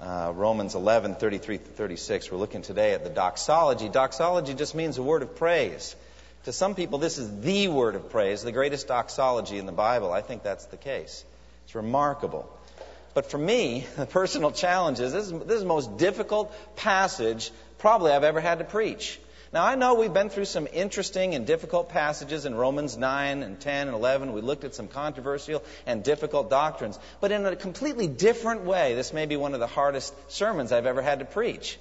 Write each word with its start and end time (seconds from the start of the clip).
uh, 0.00 0.32
Romans 0.34 0.74
11, 0.74 1.16
33 1.16 1.56
36. 1.58 2.30
We're 2.30 2.38
looking 2.38 2.62
today 2.62 2.92
at 2.92 3.04
the 3.04 3.10
doxology. 3.10 3.88
Doxology 3.88 4.54
just 4.54 4.74
means 4.74 4.98
a 4.98 5.02
word 5.02 5.22
of 5.22 5.36
praise. 5.36 5.94
To 6.44 6.52
some 6.52 6.74
people, 6.74 6.98
this 6.98 7.16
is 7.16 7.40
the 7.40 7.68
word 7.68 7.94
of 7.94 8.10
praise, 8.10 8.42
the 8.42 8.52
greatest 8.52 8.86
doxology 8.88 9.58
in 9.58 9.66
the 9.66 9.72
Bible. 9.72 10.12
I 10.12 10.20
think 10.20 10.42
that's 10.42 10.66
the 10.66 10.76
case. 10.76 11.24
It's 11.64 11.74
remarkable. 11.74 12.50
But 13.14 13.30
for 13.30 13.38
me, 13.38 13.86
the 13.96 14.06
personal 14.06 14.50
challenge 14.50 15.00
is 15.00 15.12
this, 15.12 15.26
is 15.26 15.32
this 15.32 15.56
is 15.56 15.62
the 15.62 15.68
most 15.68 15.96
difficult 15.96 16.54
passage 16.76 17.50
probably 17.78 18.12
I've 18.12 18.24
ever 18.24 18.40
had 18.40 18.58
to 18.58 18.64
preach. 18.64 19.18
Now, 19.54 19.64
I 19.64 19.76
know 19.76 19.94
we've 19.94 20.12
been 20.12 20.30
through 20.30 20.46
some 20.46 20.66
interesting 20.72 21.36
and 21.36 21.46
difficult 21.46 21.90
passages 21.90 22.44
in 22.44 22.56
Romans 22.56 22.98
9 22.98 23.44
and 23.44 23.60
10 23.60 23.86
and 23.86 23.96
11. 23.96 24.32
We 24.32 24.40
looked 24.40 24.64
at 24.64 24.74
some 24.74 24.88
controversial 24.88 25.62
and 25.86 26.02
difficult 26.02 26.50
doctrines. 26.50 26.98
But 27.20 27.30
in 27.30 27.46
a 27.46 27.54
completely 27.54 28.08
different 28.08 28.64
way, 28.64 28.96
this 28.96 29.12
may 29.12 29.26
be 29.26 29.36
one 29.36 29.54
of 29.54 29.60
the 29.60 29.68
hardest 29.68 30.12
sermons 30.28 30.72
I've 30.72 30.86
ever 30.86 31.02
had 31.02 31.20
to 31.20 31.24
preach. 31.24 31.78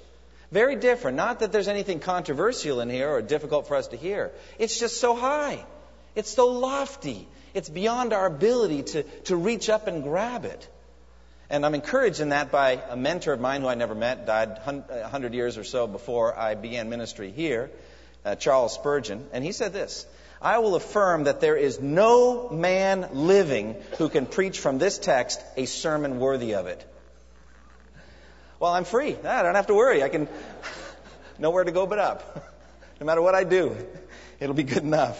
Very 0.52 0.76
different. 0.76 1.18
Not 1.18 1.40
that 1.40 1.52
there's 1.52 1.68
anything 1.68 2.00
controversial 2.00 2.80
in 2.80 2.92
here 2.92 3.10
or 3.10 3.24
difficult 3.24 3.68
for 3.68 3.76
us 3.76 3.88
to 3.88 3.98
hear. 3.98 4.32
It's 4.60 4.80
just 4.80 5.02
so 5.02 5.16
high. 5.16 5.66
It's 6.14 6.30
so 6.30 6.50
lofty. 6.50 7.28
It's 7.56 7.70
beyond 7.70 8.14
our 8.14 8.28
ability 8.28 8.84
to, 8.84 9.04
to 9.24 9.36
reach 9.36 9.68
up 9.72 9.88
and 9.88 10.04
grab 10.04 10.46
it. 10.46 10.70
And 11.54 11.68
I'm 11.68 11.76
encouraged 11.76 12.20
in 12.20 12.30
that 12.30 12.50
by 12.50 12.82
a 12.90 12.98
mentor 12.98 13.32
of 13.32 13.40
mine 13.40 13.62
who 13.62 13.68
I 13.68 13.76
never 13.76 13.94
met, 13.94 14.26
died 14.26 14.60
100 14.66 15.36
years 15.36 15.56
or 15.60 15.64
so 15.64 15.86
before 15.86 16.36
I 16.36 16.56
began 16.56 16.90
ministry 16.90 17.30
here, 17.30 17.70
uh, 18.26 18.34
Charles 18.34 18.74
Spurgeon. 18.74 19.28
And 19.32 19.44
he 19.44 19.52
said 19.52 19.72
this 19.72 20.08
I 20.42 20.58
will 20.58 20.74
affirm 20.74 21.26
that 21.26 21.42
there 21.42 21.56
is 21.56 21.80
no 21.80 22.50
man 22.50 23.08
living 23.14 23.76
who 24.00 24.10
can 24.10 24.26
preach 24.26 24.58
from 24.58 24.80
this 24.80 24.98
text 24.98 25.44
a 25.56 25.68
sermon 25.68 26.18
worthy 26.18 26.56
of 26.56 26.66
it. 26.66 26.84
Well, 28.60 28.74
I'm 28.74 28.84
free. 28.84 29.16
I 29.24 29.44
don't 29.44 29.54
have 29.54 29.68
to 29.68 29.76
worry. 29.76 30.02
I 30.02 30.10
can 30.10 30.28
nowhere 31.38 31.66
to 31.66 31.72
go 31.72 31.86
but 31.86 32.00
up. 32.00 32.50
No 33.00 33.08
matter 33.08 33.22
what 33.22 33.36
I 33.36 33.44
do, 33.44 33.76
it'll 34.40 34.56
be 34.56 34.64
good 34.64 34.84
enough 34.84 35.20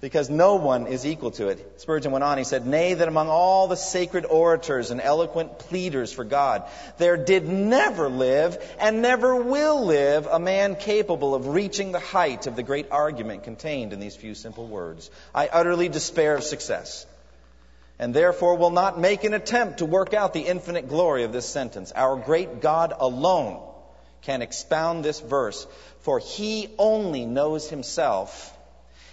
because 0.00 0.28
no 0.28 0.56
one 0.56 0.86
is 0.86 1.06
equal 1.06 1.30
to 1.32 1.48
it. 1.48 1.80
Spurgeon 1.80 2.12
went 2.12 2.22
on, 2.22 2.38
he 2.38 2.44
said, 2.44 2.66
Nay, 2.66 2.94
that 2.94 3.08
among 3.08 3.28
all 3.28 3.66
the 3.66 3.76
sacred 3.76 4.26
orators 4.26 4.90
and 4.90 5.00
eloquent 5.00 5.58
pleaders 5.58 6.12
for 6.12 6.24
God, 6.24 6.64
there 6.98 7.16
did 7.16 7.48
never 7.48 8.08
live 8.08 8.58
and 8.78 9.00
never 9.00 9.36
will 9.36 9.86
live 9.86 10.26
a 10.26 10.38
man 10.38 10.76
capable 10.76 11.34
of 11.34 11.48
reaching 11.48 11.92
the 11.92 12.00
height 12.00 12.46
of 12.46 12.56
the 12.56 12.62
great 12.62 12.90
argument 12.90 13.44
contained 13.44 13.92
in 13.92 14.00
these 14.00 14.16
few 14.16 14.34
simple 14.34 14.66
words. 14.66 15.10
I 15.34 15.48
utterly 15.48 15.88
despair 15.88 16.36
of 16.36 16.44
success, 16.44 17.06
and 17.98 18.12
therefore 18.12 18.56
will 18.56 18.70
not 18.70 19.00
make 19.00 19.24
an 19.24 19.32
attempt 19.32 19.78
to 19.78 19.86
work 19.86 20.12
out 20.12 20.34
the 20.34 20.40
infinite 20.40 20.88
glory 20.88 21.24
of 21.24 21.32
this 21.32 21.48
sentence. 21.48 21.92
Our 21.92 22.16
great 22.16 22.60
God 22.60 22.92
alone 22.98 23.62
can 24.22 24.42
expound 24.42 25.04
this 25.04 25.20
verse, 25.20 25.66
for 26.00 26.18
he 26.18 26.68
only 26.78 27.24
knows 27.24 27.70
himself 27.70 28.55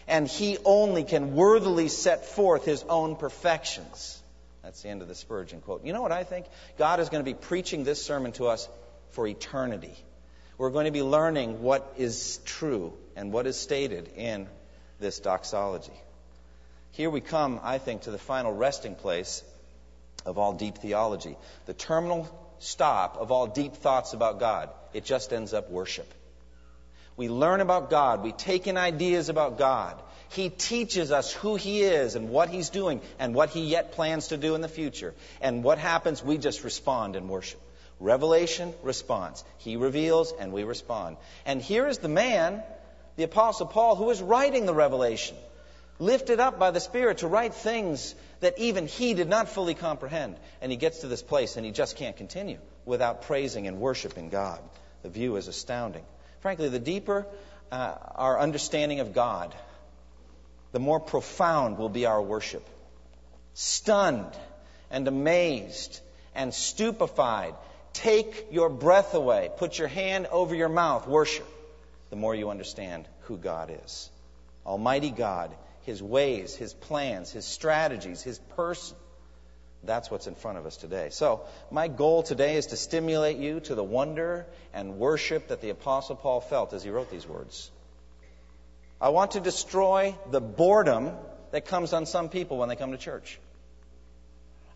and 0.07 0.27
he 0.27 0.57
only 0.65 1.03
can 1.03 1.35
worthily 1.35 1.87
set 1.87 2.25
forth 2.25 2.65
his 2.65 2.83
own 2.83 3.15
perfections. 3.15 4.21
That's 4.63 4.81
the 4.81 4.89
end 4.89 5.01
of 5.01 5.07
the 5.07 5.15
Spurgeon 5.15 5.61
quote. 5.61 5.83
You 5.83 5.93
know 5.93 6.01
what 6.01 6.11
I 6.11 6.23
think? 6.23 6.45
God 6.77 6.99
is 6.99 7.09
going 7.09 7.23
to 7.23 7.29
be 7.29 7.35
preaching 7.35 7.83
this 7.83 8.03
sermon 8.03 8.31
to 8.33 8.47
us 8.47 8.69
for 9.11 9.27
eternity. 9.27 9.93
We're 10.57 10.69
going 10.69 10.85
to 10.85 10.91
be 10.91 11.03
learning 11.03 11.61
what 11.61 11.93
is 11.97 12.39
true 12.45 12.93
and 13.15 13.31
what 13.31 13.47
is 13.47 13.59
stated 13.59 14.09
in 14.15 14.47
this 14.99 15.19
doxology. 15.19 15.93
Here 16.91 17.09
we 17.09 17.21
come, 17.21 17.59
I 17.63 17.79
think, 17.79 18.03
to 18.03 18.11
the 18.11 18.17
final 18.17 18.53
resting 18.53 18.95
place 18.95 19.43
of 20.25 20.37
all 20.37 20.53
deep 20.53 20.77
theology, 20.77 21.35
the 21.65 21.73
terminal 21.73 22.29
stop 22.59 23.17
of 23.17 23.31
all 23.31 23.47
deep 23.47 23.73
thoughts 23.73 24.13
about 24.13 24.39
God. 24.39 24.69
It 24.93 25.03
just 25.03 25.33
ends 25.33 25.53
up 25.53 25.69
worship. 25.69 26.11
We 27.15 27.29
learn 27.29 27.61
about 27.61 27.89
God. 27.89 28.23
We 28.23 28.31
take 28.31 28.67
in 28.67 28.77
ideas 28.77 29.29
about 29.29 29.57
God. 29.57 30.01
He 30.29 30.49
teaches 30.49 31.11
us 31.11 31.31
who 31.31 31.55
He 31.55 31.83
is 31.83 32.15
and 32.15 32.29
what 32.29 32.49
He's 32.49 32.69
doing 32.69 33.01
and 33.19 33.35
what 33.35 33.49
He 33.49 33.65
yet 33.65 33.91
plans 33.91 34.29
to 34.29 34.37
do 34.37 34.55
in 34.55 34.61
the 34.61 34.67
future. 34.67 35.13
And 35.41 35.63
what 35.63 35.77
happens? 35.77 36.23
We 36.23 36.37
just 36.39 36.63
respond 36.63 37.15
in 37.15 37.27
worship. 37.27 37.61
Revelation, 37.99 38.73
response. 38.81 39.43
He 39.59 39.77
reveals 39.77 40.33
and 40.37 40.51
we 40.51 40.63
respond. 40.63 41.17
And 41.45 41.61
here 41.61 41.87
is 41.87 41.99
the 41.99 42.09
man, 42.09 42.63
the 43.15 43.23
Apostle 43.23 43.67
Paul, 43.67 43.95
who 43.95 44.09
is 44.09 44.21
writing 44.21 44.65
the 44.65 44.73
revelation, 44.73 45.37
lifted 45.99 46.39
up 46.39 46.57
by 46.57 46.71
the 46.71 46.79
Spirit 46.79 47.19
to 47.19 47.27
write 47.27 47.53
things 47.53 48.15
that 48.39 48.57
even 48.57 48.87
he 48.87 49.13
did 49.13 49.29
not 49.29 49.49
fully 49.49 49.75
comprehend. 49.75 50.35
And 50.61 50.71
he 50.71 50.77
gets 50.77 50.99
to 50.99 51.07
this 51.07 51.21
place 51.21 51.57
and 51.57 51.65
he 51.65 51.71
just 51.71 51.95
can't 51.95 52.17
continue 52.17 52.57
without 52.85 53.21
praising 53.21 53.67
and 53.67 53.79
worshiping 53.79 54.29
God. 54.29 54.59
The 55.03 55.09
view 55.09 55.35
is 55.35 55.47
astounding. 55.47 56.03
Frankly, 56.43 56.67
the 56.67 56.77
deeper 56.77 57.25
uh, 57.71 57.95
our 58.15 58.37
understanding 58.37 58.99
of 58.99 59.13
God, 59.13 59.55
the 60.73 60.79
more 60.79 60.99
profound 60.99 61.77
will 61.77 61.87
be 61.87 62.05
our 62.05 62.21
worship. 62.21 62.67
Stunned 63.53 64.37
and 64.91 65.07
amazed 65.07 66.01
and 66.35 66.53
stupefied, 66.53 67.55
take 67.93 68.47
your 68.51 68.67
breath 68.67 69.13
away, 69.13 69.51
put 69.55 69.79
your 69.79 69.87
hand 69.87 70.27
over 70.33 70.53
your 70.53 70.67
mouth, 70.67 71.07
worship, 71.07 71.47
the 72.09 72.17
more 72.17 72.35
you 72.35 72.49
understand 72.49 73.07
who 73.21 73.37
God 73.37 73.73
is. 73.85 74.09
Almighty 74.65 75.11
God, 75.11 75.49
His 75.83 76.03
ways, 76.03 76.53
His 76.53 76.73
plans, 76.73 77.31
His 77.31 77.45
strategies, 77.45 78.21
His 78.21 78.37
person. 78.57 78.97
That's 79.85 80.09
what's 80.09 80.27
in 80.27 80.35
front 80.35 80.57
of 80.57 80.65
us 80.65 80.77
today. 80.77 81.09
So, 81.11 81.41
my 81.69 81.87
goal 81.89 82.23
today 82.23 82.55
is 82.55 82.67
to 82.67 82.77
stimulate 82.77 83.37
you 83.37 83.59
to 83.61 83.75
the 83.75 83.83
wonder 83.83 84.45
and 84.73 84.97
worship 84.97 85.49
that 85.49 85.61
the 85.61 85.69
Apostle 85.69 86.15
Paul 86.15 86.39
felt 86.39 86.73
as 86.73 86.83
he 86.83 86.89
wrote 86.89 87.11
these 87.11 87.27
words. 87.27 87.69
I 89.01 89.09
want 89.09 89.31
to 89.31 89.41
destroy 89.41 90.15
the 90.31 90.39
boredom 90.39 91.11
that 91.51 91.65
comes 91.65 91.91
on 91.91 92.05
some 92.05 92.29
people 92.29 92.57
when 92.57 92.69
they 92.69 92.77
come 92.77 92.91
to 92.91 92.97
church. 92.97 93.39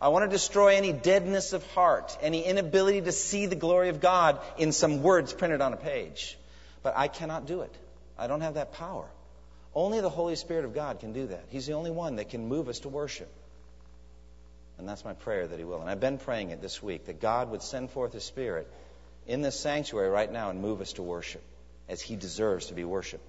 I 0.00 0.08
want 0.08 0.24
to 0.24 0.28
destroy 0.28 0.76
any 0.76 0.92
deadness 0.92 1.52
of 1.54 1.66
heart, 1.72 2.16
any 2.20 2.44
inability 2.44 3.00
to 3.00 3.12
see 3.12 3.46
the 3.46 3.56
glory 3.56 3.88
of 3.88 4.00
God 4.00 4.38
in 4.58 4.72
some 4.72 5.02
words 5.02 5.32
printed 5.32 5.60
on 5.60 5.72
a 5.72 5.76
page. 5.76 6.38
But 6.82 6.96
I 6.96 7.08
cannot 7.08 7.46
do 7.46 7.62
it. 7.62 7.74
I 8.18 8.26
don't 8.26 8.42
have 8.42 8.54
that 8.54 8.74
power. 8.74 9.06
Only 9.74 10.00
the 10.00 10.10
Holy 10.10 10.36
Spirit 10.36 10.64
of 10.64 10.74
God 10.74 11.00
can 11.00 11.12
do 11.12 11.28
that. 11.28 11.44
He's 11.48 11.66
the 11.66 11.72
only 11.72 11.90
one 11.90 12.16
that 12.16 12.28
can 12.28 12.48
move 12.48 12.68
us 12.68 12.80
to 12.80 12.88
worship. 12.88 13.28
And 14.78 14.88
that's 14.88 15.04
my 15.04 15.12
prayer 15.12 15.46
that 15.46 15.58
He 15.58 15.64
will. 15.64 15.80
And 15.80 15.90
I've 15.90 16.00
been 16.00 16.18
praying 16.18 16.50
it 16.50 16.62
this 16.62 16.82
week 16.82 17.06
that 17.06 17.20
God 17.20 17.50
would 17.50 17.62
send 17.62 17.90
forth 17.90 18.12
His 18.12 18.24
Spirit 18.24 18.68
in 19.26 19.42
this 19.42 19.58
sanctuary 19.58 20.08
right 20.08 20.30
now 20.32 20.50
and 20.50 20.60
move 20.62 20.80
us 20.80 20.94
to 20.94 21.02
worship 21.02 21.42
as 21.88 22.00
He 22.00 22.16
deserves 22.16 22.66
to 22.66 22.74
be 22.74 22.84
worshiped. 22.84 23.24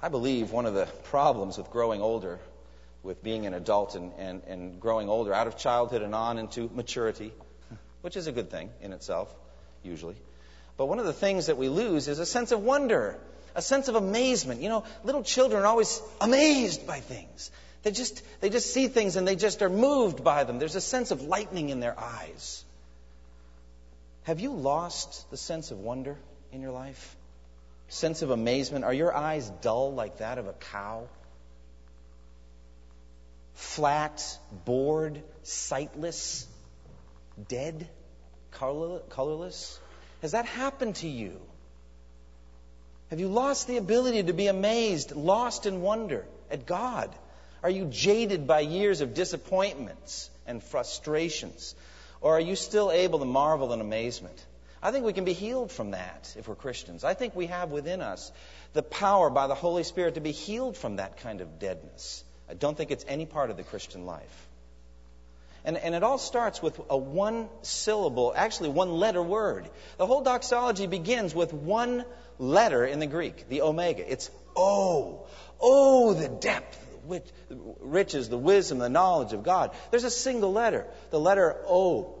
I 0.00 0.08
believe 0.08 0.52
one 0.52 0.64
of 0.64 0.74
the 0.74 0.86
problems 1.04 1.58
with 1.58 1.70
growing 1.70 2.00
older, 2.00 2.38
with 3.02 3.22
being 3.24 3.46
an 3.46 3.54
adult 3.54 3.96
and, 3.96 4.12
and, 4.16 4.42
and 4.46 4.80
growing 4.80 5.08
older 5.08 5.34
out 5.34 5.48
of 5.48 5.58
childhood 5.58 6.02
and 6.02 6.14
on 6.14 6.38
into 6.38 6.70
maturity, 6.72 7.32
which 8.02 8.16
is 8.16 8.28
a 8.28 8.32
good 8.32 8.48
thing 8.48 8.70
in 8.80 8.92
itself, 8.92 9.34
usually. 9.82 10.14
But 10.76 10.86
one 10.86 11.00
of 11.00 11.06
the 11.06 11.12
things 11.12 11.46
that 11.46 11.56
we 11.56 11.68
lose 11.68 12.06
is 12.06 12.20
a 12.20 12.26
sense 12.26 12.52
of 12.52 12.62
wonder, 12.62 13.18
a 13.56 13.62
sense 13.62 13.88
of 13.88 13.96
amazement. 13.96 14.62
You 14.62 14.68
know, 14.68 14.84
little 15.02 15.24
children 15.24 15.62
are 15.62 15.66
always 15.66 16.00
amazed 16.20 16.86
by 16.86 17.00
things. 17.00 17.50
They 17.82 17.90
just, 17.90 18.22
they 18.40 18.50
just 18.50 18.72
see 18.72 18.88
things 18.88 19.16
and 19.16 19.26
they 19.26 19.36
just 19.36 19.62
are 19.62 19.68
moved 19.68 20.24
by 20.24 20.44
them. 20.44 20.58
There's 20.58 20.74
a 20.74 20.80
sense 20.80 21.10
of 21.10 21.22
lightning 21.22 21.68
in 21.68 21.80
their 21.80 21.98
eyes. 21.98 22.64
Have 24.24 24.40
you 24.40 24.52
lost 24.52 25.30
the 25.30 25.36
sense 25.36 25.70
of 25.70 25.78
wonder 25.78 26.18
in 26.52 26.60
your 26.60 26.72
life? 26.72 27.16
Sense 27.88 28.22
of 28.22 28.30
amazement? 28.30 28.84
Are 28.84 28.92
your 28.92 29.14
eyes 29.14 29.48
dull 29.62 29.94
like 29.94 30.18
that 30.18 30.38
of 30.38 30.46
a 30.46 30.52
cow? 30.52 31.08
Flat, 33.54 34.22
bored, 34.64 35.22
sightless, 35.44 36.46
dead, 37.48 37.88
colorless? 38.50 39.80
Has 40.20 40.32
that 40.32 40.44
happened 40.46 40.96
to 40.96 41.08
you? 41.08 41.40
Have 43.10 43.20
you 43.20 43.28
lost 43.28 43.66
the 43.66 43.78
ability 43.78 44.24
to 44.24 44.32
be 44.32 44.48
amazed, 44.48 45.16
lost 45.16 45.64
in 45.64 45.80
wonder 45.80 46.26
at 46.50 46.66
God? 46.66 47.14
Are 47.62 47.70
you 47.70 47.86
jaded 47.86 48.46
by 48.46 48.60
years 48.60 49.00
of 49.00 49.14
disappointments 49.14 50.30
and 50.46 50.62
frustrations? 50.62 51.74
Or 52.20 52.36
are 52.36 52.40
you 52.40 52.56
still 52.56 52.90
able 52.90 53.18
to 53.18 53.24
marvel 53.24 53.72
in 53.72 53.80
amazement? 53.80 54.44
I 54.82 54.92
think 54.92 55.04
we 55.04 55.12
can 55.12 55.24
be 55.24 55.32
healed 55.32 55.72
from 55.72 55.92
that 55.92 56.34
if 56.38 56.46
we're 56.46 56.54
Christians. 56.54 57.02
I 57.02 57.14
think 57.14 57.34
we 57.34 57.46
have 57.46 57.70
within 57.70 58.00
us 58.00 58.30
the 58.74 58.82
power 58.82 59.28
by 59.30 59.46
the 59.46 59.54
Holy 59.54 59.82
Spirit 59.82 60.14
to 60.14 60.20
be 60.20 60.30
healed 60.30 60.76
from 60.76 60.96
that 60.96 61.18
kind 61.18 61.40
of 61.40 61.58
deadness. 61.58 62.22
I 62.48 62.54
don't 62.54 62.76
think 62.76 62.90
it's 62.90 63.04
any 63.08 63.26
part 63.26 63.50
of 63.50 63.56
the 63.56 63.64
Christian 63.64 64.06
life. 64.06 64.46
And, 65.64 65.76
and 65.76 65.94
it 65.94 66.02
all 66.02 66.18
starts 66.18 66.62
with 66.62 66.80
a 66.88 66.96
one 66.96 67.48
syllable, 67.62 68.32
actually 68.34 68.70
one 68.70 68.92
letter 68.92 69.22
word. 69.22 69.68
The 69.96 70.06
whole 70.06 70.22
doxology 70.22 70.86
begins 70.86 71.34
with 71.34 71.52
one 71.52 72.04
letter 72.38 72.84
in 72.84 73.00
the 73.00 73.06
Greek, 73.06 73.48
the 73.48 73.62
omega. 73.62 74.10
It's 74.10 74.30
O. 74.56 75.26
Oh, 75.60 76.14
the 76.14 76.28
depth, 76.28 76.87
riches, 77.80 78.28
the 78.28 78.38
wisdom, 78.38 78.78
the 78.78 78.88
knowledge 78.88 79.32
of 79.32 79.42
God. 79.42 79.72
There's 79.90 80.04
a 80.04 80.10
single 80.10 80.52
letter, 80.52 80.86
the 81.10 81.20
letter 81.20 81.56
O, 81.66 82.14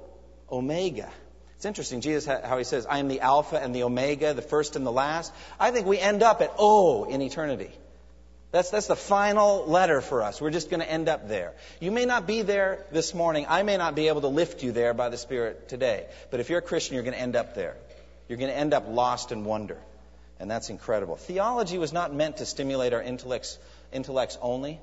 omega. 0.50 1.10
It's 1.56 1.64
interesting, 1.64 2.00
Jesus, 2.00 2.24
how 2.24 2.56
he 2.56 2.64
says, 2.64 2.86
I 2.86 2.98
am 2.98 3.08
the 3.08 3.20
Alpha 3.20 3.60
and 3.60 3.74
the 3.74 3.82
Omega, 3.82 4.32
the 4.32 4.42
first 4.42 4.76
and 4.76 4.86
the 4.86 4.92
last. 4.92 5.32
I 5.58 5.72
think 5.72 5.86
we 5.86 5.98
end 5.98 6.22
up 6.22 6.40
at 6.40 6.54
O 6.56 7.04
in 7.04 7.20
eternity. 7.20 7.72
That's, 8.50 8.70
that's 8.70 8.86
the 8.86 8.96
final 8.96 9.66
letter 9.66 10.00
for 10.00 10.22
us. 10.22 10.40
We're 10.40 10.50
just 10.50 10.70
going 10.70 10.80
to 10.80 10.90
end 10.90 11.08
up 11.08 11.28
there. 11.28 11.52
You 11.80 11.90
may 11.90 12.06
not 12.06 12.26
be 12.26 12.42
there 12.42 12.86
this 12.92 13.12
morning. 13.12 13.44
I 13.48 13.62
may 13.62 13.76
not 13.76 13.94
be 13.94 14.08
able 14.08 14.22
to 14.22 14.28
lift 14.28 14.62
you 14.62 14.72
there 14.72 14.94
by 14.94 15.10
the 15.10 15.18
Spirit 15.18 15.68
today. 15.68 16.06
But 16.30 16.40
if 16.40 16.48
you're 16.48 16.60
a 16.60 16.62
Christian, 16.62 16.94
you're 16.94 17.02
going 17.02 17.14
to 17.14 17.20
end 17.20 17.36
up 17.36 17.54
there. 17.54 17.76
You're 18.28 18.38
going 18.38 18.50
to 18.50 18.56
end 18.56 18.72
up 18.72 18.84
lost 18.88 19.32
in 19.32 19.44
wonder. 19.44 19.78
And 20.40 20.50
that's 20.50 20.70
incredible. 20.70 21.16
Theology 21.16 21.76
was 21.76 21.92
not 21.92 22.14
meant 22.14 22.38
to 22.38 22.46
stimulate 22.46 22.94
our 22.94 23.02
intellects, 23.02 23.58
intellects 23.92 24.38
only. 24.40 24.80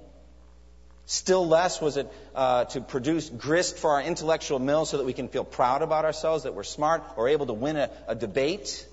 Still 1.06 1.48
less 1.48 1.80
was 1.81 1.98
it 1.98 2.12
uh, 2.34 2.66
to 2.66 2.81
produce 2.81 3.30
grist 3.30 3.78
for 3.78 3.92
our 3.92 4.02
intellectual 4.02 4.57
mill 4.57 4.86
so 4.86 4.98
that 4.98 5.06
we 5.06 5.13
can 5.13 5.28
feel 5.28 5.44
proud 5.44 5.84
about 5.84 6.04
ourselves, 6.04 6.44
that 6.44 6.56
we're 6.56 6.63
smart 6.63 7.04
or 7.16 7.30
able 7.30 7.46
to 7.46 7.54
win 7.54 7.75
a, 7.75 7.92
a 8.07 8.16
debate. 8.16 8.88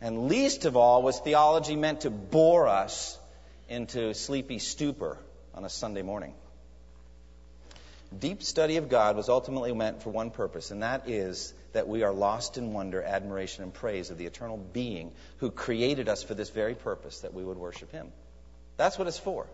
And 0.00 0.26
least 0.26 0.64
of 0.64 0.76
all 0.76 1.02
was 1.02 1.20
theology 1.20 1.76
meant 1.76 2.00
to 2.00 2.10
bore 2.10 2.66
us 2.66 3.16
into 3.68 4.12
sleepy 4.12 4.58
stupor 4.58 5.18
on 5.54 5.64
a 5.64 5.68
Sunday 5.68 6.02
morning. 6.02 6.34
Deep 8.16 8.42
study 8.42 8.76
of 8.76 8.88
God 8.88 9.16
was 9.16 9.28
ultimately 9.28 9.72
meant 9.72 10.02
for 10.02 10.10
one 10.10 10.30
purpose, 10.30 10.70
and 10.70 10.82
that 10.82 11.08
is 11.08 11.52
that 11.72 11.88
we 11.88 12.02
are 12.02 12.12
lost 12.12 12.56
in 12.56 12.72
wonder, 12.72 13.02
admiration, 13.02 13.64
and 13.64 13.74
praise 13.74 14.10
of 14.10 14.18
the 14.18 14.26
eternal 14.26 14.56
being 14.56 15.12
who 15.38 15.50
created 15.50 16.08
us 16.08 16.22
for 16.22 16.34
this 16.34 16.50
very 16.50 16.74
purpose, 16.74 17.20
that 17.20 17.34
we 17.34 17.44
would 17.44 17.56
worship 17.56 17.90
Him. 17.90 18.12
That's 18.76 18.98
what 18.98 19.08
it's 19.08 19.18
for. 19.18 19.46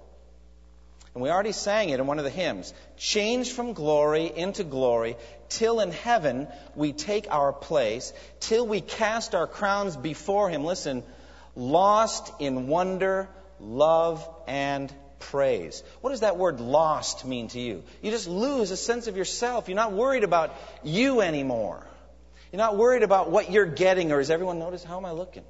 And 1.15 1.23
we 1.23 1.29
already 1.29 1.53
sang 1.53 1.91
it 1.91 2.01
in 2.01 2.07
one 2.07 2.19
of 2.19 2.25
the 2.25 2.31
hymns. 2.31 2.73
Change 2.97 3.53
from 3.53 3.75
glory 3.75 4.33
into 4.35 4.65
glory, 4.65 5.17
till 5.51 5.81
in 5.81 5.91
heaven 5.91 6.49
we 6.75 6.93
take 6.93 7.27
our 7.31 7.53
place, 7.53 8.13
till 8.41 8.67
we 8.67 8.81
cast 8.81 9.35
our 9.35 9.47
crowns 9.47 9.97
before 9.97 10.49
Him. 10.49 10.65
Listen, 10.65 11.03
lost 11.55 12.33
in 12.41 12.67
wonder, 12.67 13.29
love, 13.61 14.27
and 14.47 14.93
praise. 15.19 15.85
What 16.01 16.11
does 16.11 16.21
that 16.21 16.39
word 16.39 16.61
lost 16.61 17.27
mean 17.27 17.49
to 17.49 17.61
you? 17.61 17.83
You 18.01 18.11
just 18.11 18.29
lose 18.29 18.71
a 18.71 18.77
sense 18.77 19.07
of 19.07 19.17
yourself. 19.17 19.69
You're 19.69 19.77
not 19.77 19.93
worried 19.93 20.25
about 20.25 20.55
you 20.83 21.21
anymore. 21.21 21.87
You're 22.51 22.59
not 22.59 22.77
worried 22.77 23.03
about 23.03 23.31
what 23.31 23.51
you're 23.51 23.67
getting 23.67 24.13
or 24.13 24.19
does 24.19 24.31
everyone 24.31 24.59
notice 24.59 24.83
how 24.83 24.97
am 24.97 25.05
I 25.05 25.13
looking? 25.13 25.45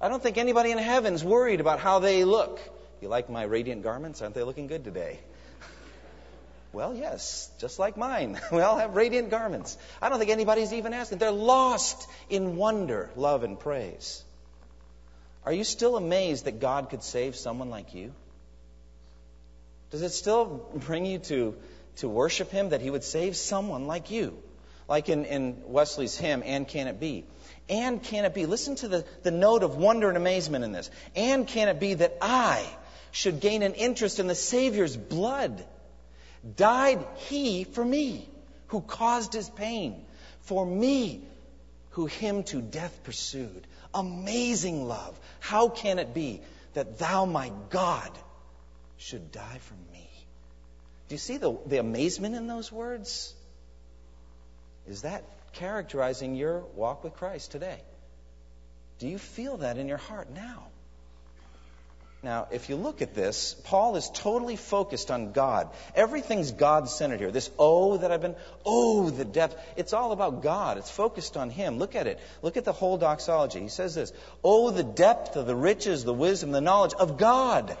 I 0.00 0.08
don't 0.08 0.22
think 0.22 0.38
anybody 0.38 0.70
in 0.70 0.78
heaven's 0.78 1.22
worried 1.22 1.60
about 1.60 1.80
how 1.80 1.98
they 1.98 2.24
look. 2.24 2.60
You 3.00 3.08
like 3.08 3.30
my 3.30 3.44
radiant 3.44 3.82
garments? 3.82 4.22
Aren't 4.22 4.34
they 4.34 4.42
looking 4.42 4.66
good 4.66 4.84
today? 4.84 5.20
Well, 6.70 6.94
yes, 6.94 7.50
just 7.58 7.78
like 7.78 7.96
mine. 7.96 8.38
We 8.52 8.60
all 8.60 8.76
have 8.76 8.94
radiant 8.94 9.30
garments. 9.30 9.78
I 10.02 10.10
don't 10.10 10.18
think 10.18 10.30
anybody's 10.30 10.74
even 10.74 10.92
asking. 10.92 11.16
They're 11.16 11.30
lost 11.30 12.06
in 12.28 12.56
wonder, 12.56 13.08
love, 13.16 13.42
and 13.42 13.58
praise. 13.58 14.22
Are 15.46 15.52
you 15.52 15.64
still 15.64 15.96
amazed 15.96 16.44
that 16.44 16.60
God 16.60 16.90
could 16.90 17.02
save 17.02 17.36
someone 17.36 17.70
like 17.70 17.94
you? 17.94 18.12
Does 19.90 20.02
it 20.02 20.10
still 20.10 20.68
bring 20.74 21.06
you 21.06 21.20
to, 21.20 21.56
to 21.96 22.08
worship 22.08 22.50
Him 22.50 22.68
that 22.68 22.82
He 22.82 22.90
would 22.90 23.02
save 23.02 23.34
someone 23.34 23.86
like 23.86 24.10
you? 24.10 24.36
Like 24.88 25.08
in, 25.08 25.24
in 25.24 25.62
Wesley's 25.64 26.18
hymn, 26.18 26.42
And 26.44 26.68
Can 26.68 26.86
It 26.86 27.00
Be? 27.00 27.24
And 27.68 28.02
can 28.02 28.24
it 28.24 28.32
be, 28.34 28.46
listen 28.46 28.76
to 28.76 28.88
the, 28.88 29.04
the 29.22 29.30
note 29.30 29.62
of 29.62 29.76
wonder 29.76 30.08
and 30.08 30.16
amazement 30.16 30.64
in 30.64 30.72
this. 30.72 30.90
And 31.14 31.46
can 31.46 31.68
it 31.68 31.78
be 31.78 31.94
that 31.94 32.16
I, 32.20 32.64
should 33.10 33.40
gain 33.40 33.62
an 33.62 33.74
interest 33.74 34.18
in 34.18 34.26
the 34.26 34.34
Savior's 34.34 34.96
blood. 34.96 35.64
Died 36.56 37.04
he 37.16 37.64
for 37.64 37.84
me, 37.84 38.28
who 38.68 38.80
caused 38.80 39.32
his 39.32 39.48
pain, 39.50 40.04
for 40.42 40.64
me, 40.64 41.22
who 41.90 42.06
him 42.06 42.44
to 42.44 42.60
death 42.60 43.02
pursued. 43.04 43.66
Amazing 43.94 44.86
love. 44.86 45.18
How 45.40 45.68
can 45.68 45.98
it 45.98 46.14
be 46.14 46.42
that 46.74 46.98
thou, 46.98 47.24
my 47.24 47.50
God, 47.70 48.10
should 48.98 49.32
die 49.32 49.58
for 49.60 49.74
me? 49.92 50.08
Do 51.08 51.14
you 51.14 51.18
see 51.18 51.38
the, 51.38 51.56
the 51.66 51.78
amazement 51.78 52.34
in 52.34 52.46
those 52.46 52.70
words? 52.70 53.34
Is 54.86 55.02
that 55.02 55.24
characterizing 55.52 56.34
your 56.34 56.60
walk 56.74 57.02
with 57.02 57.14
Christ 57.14 57.50
today? 57.50 57.80
Do 58.98 59.08
you 59.08 59.18
feel 59.18 59.58
that 59.58 59.78
in 59.78 59.88
your 59.88 59.98
heart 59.98 60.30
now? 60.30 60.66
Now, 62.20 62.48
if 62.50 62.68
you 62.68 62.74
look 62.74 63.00
at 63.00 63.14
this, 63.14 63.54
Paul 63.62 63.94
is 63.94 64.10
totally 64.12 64.56
focused 64.56 65.12
on 65.12 65.30
God. 65.30 65.70
Everything's 65.94 66.50
God 66.50 66.88
centered 66.88 67.20
here. 67.20 67.30
This 67.30 67.48
oh 67.60 67.98
that 67.98 68.10
I've 68.10 68.20
been, 68.20 68.34
oh, 68.66 69.08
the 69.10 69.24
depth. 69.24 69.56
It's 69.76 69.92
all 69.92 70.10
about 70.10 70.42
God. 70.42 70.78
It's 70.78 70.90
focused 70.90 71.36
on 71.36 71.48
Him. 71.48 71.78
Look 71.78 71.94
at 71.94 72.08
it. 72.08 72.18
Look 72.42 72.56
at 72.56 72.64
the 72.64 72.72
whole 72.72 72.98
doxology. 72.98 73.60
He 73.60 73.68
says 73.68 73.94
this 73.94 74.12
Oh, 74.42 74.70
the 74.70 74.82
depth 74.82 75.36
of 75.36 75.46
the 75.46 75.54
riches, 75.54 76.02
the 76.02 76.12
wisdom, 76.12 76.50
the 76.50 76.60
knowledge 76.60 76.94
of 76.94 77.18
God. 77.18 77.76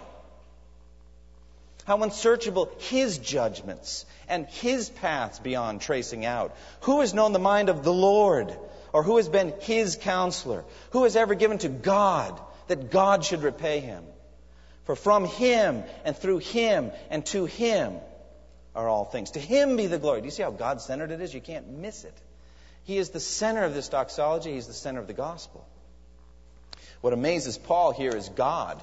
How 1.84 2.00
unsearchable 2.00 2.70
His 2.78 3.18
judgments 3.18 4.06
and 4.28 4.46
His 4.46 4.88
paths 4.88 5.40
beyond 5.40 5.80
tracing 5.80 6.24
out. 6.24 6.56
Who 6.82 7.00
has 7.00 7.12
known 7.12 7.32
the 7.32 7.40
mind 7.40 7.70
of 7.70 7.82
the 7.82 7.92
Lord? 7.92 8.56
Or 8.92 9.02
who 9.02 9.16
has 9.16 9.28
been 9.28 9.52
His 9.62 9.96
counselor? 9.96 10.64
Who 10.90 11.02
has 11.02 11.16
ever 11.16 11.34
given 11.34 11.58
to 11.58 11.68
God 11.68 12.40
that 12.68 12.92
God 12.92 13.24
should 13.24 13.42
repay 13.42 13.80
him? 13.80 14.04
For 14.88 14.96
from 14.96 15.26
him 15.26 15.84
and 16.06 16.16
through 16.16 16.38
him 16.38 16.92
and 17.10 17.26
to 17.26 17.44
him 17.44 17.98
are 18.74 18.88
all 18.88 19.04
things. 19.04 19.32
To 19.32 19.38
him 19.38 19.76
be 19.76 19.86
the 19.86 19.98
glory. 19.98 20.22
Do 20.22 20.24
you 20.24 20.30
see 20.30 20.42
how 20.42 20.50
God 20.50 20.80
centered 20.80 21.10
it 21.10 21.20
is? 21.20 21.34
You 21.34 21.42
can't 21.42 21.68
miss 21.68 22.04
it. 22.04 22.14
He 22.84 22.96
is 22.96 23.10
the 23.10 23.20
center 23.20 23.64
of 23.64 23.74
this 23.74 23.90
doxology, 23.90 24.54
he's 24.54 24.66
the 24.66 24.72
center 24.72 24.98
of 24.98 25.06
the 25.06 25.12
gospel. 25.12 25.68
What 27.02 27.12
amazes 27.12 27.58
Paul 27.58 27.92
here 27.92 28.16
is 28.16 28.30
God. 28.30 28.80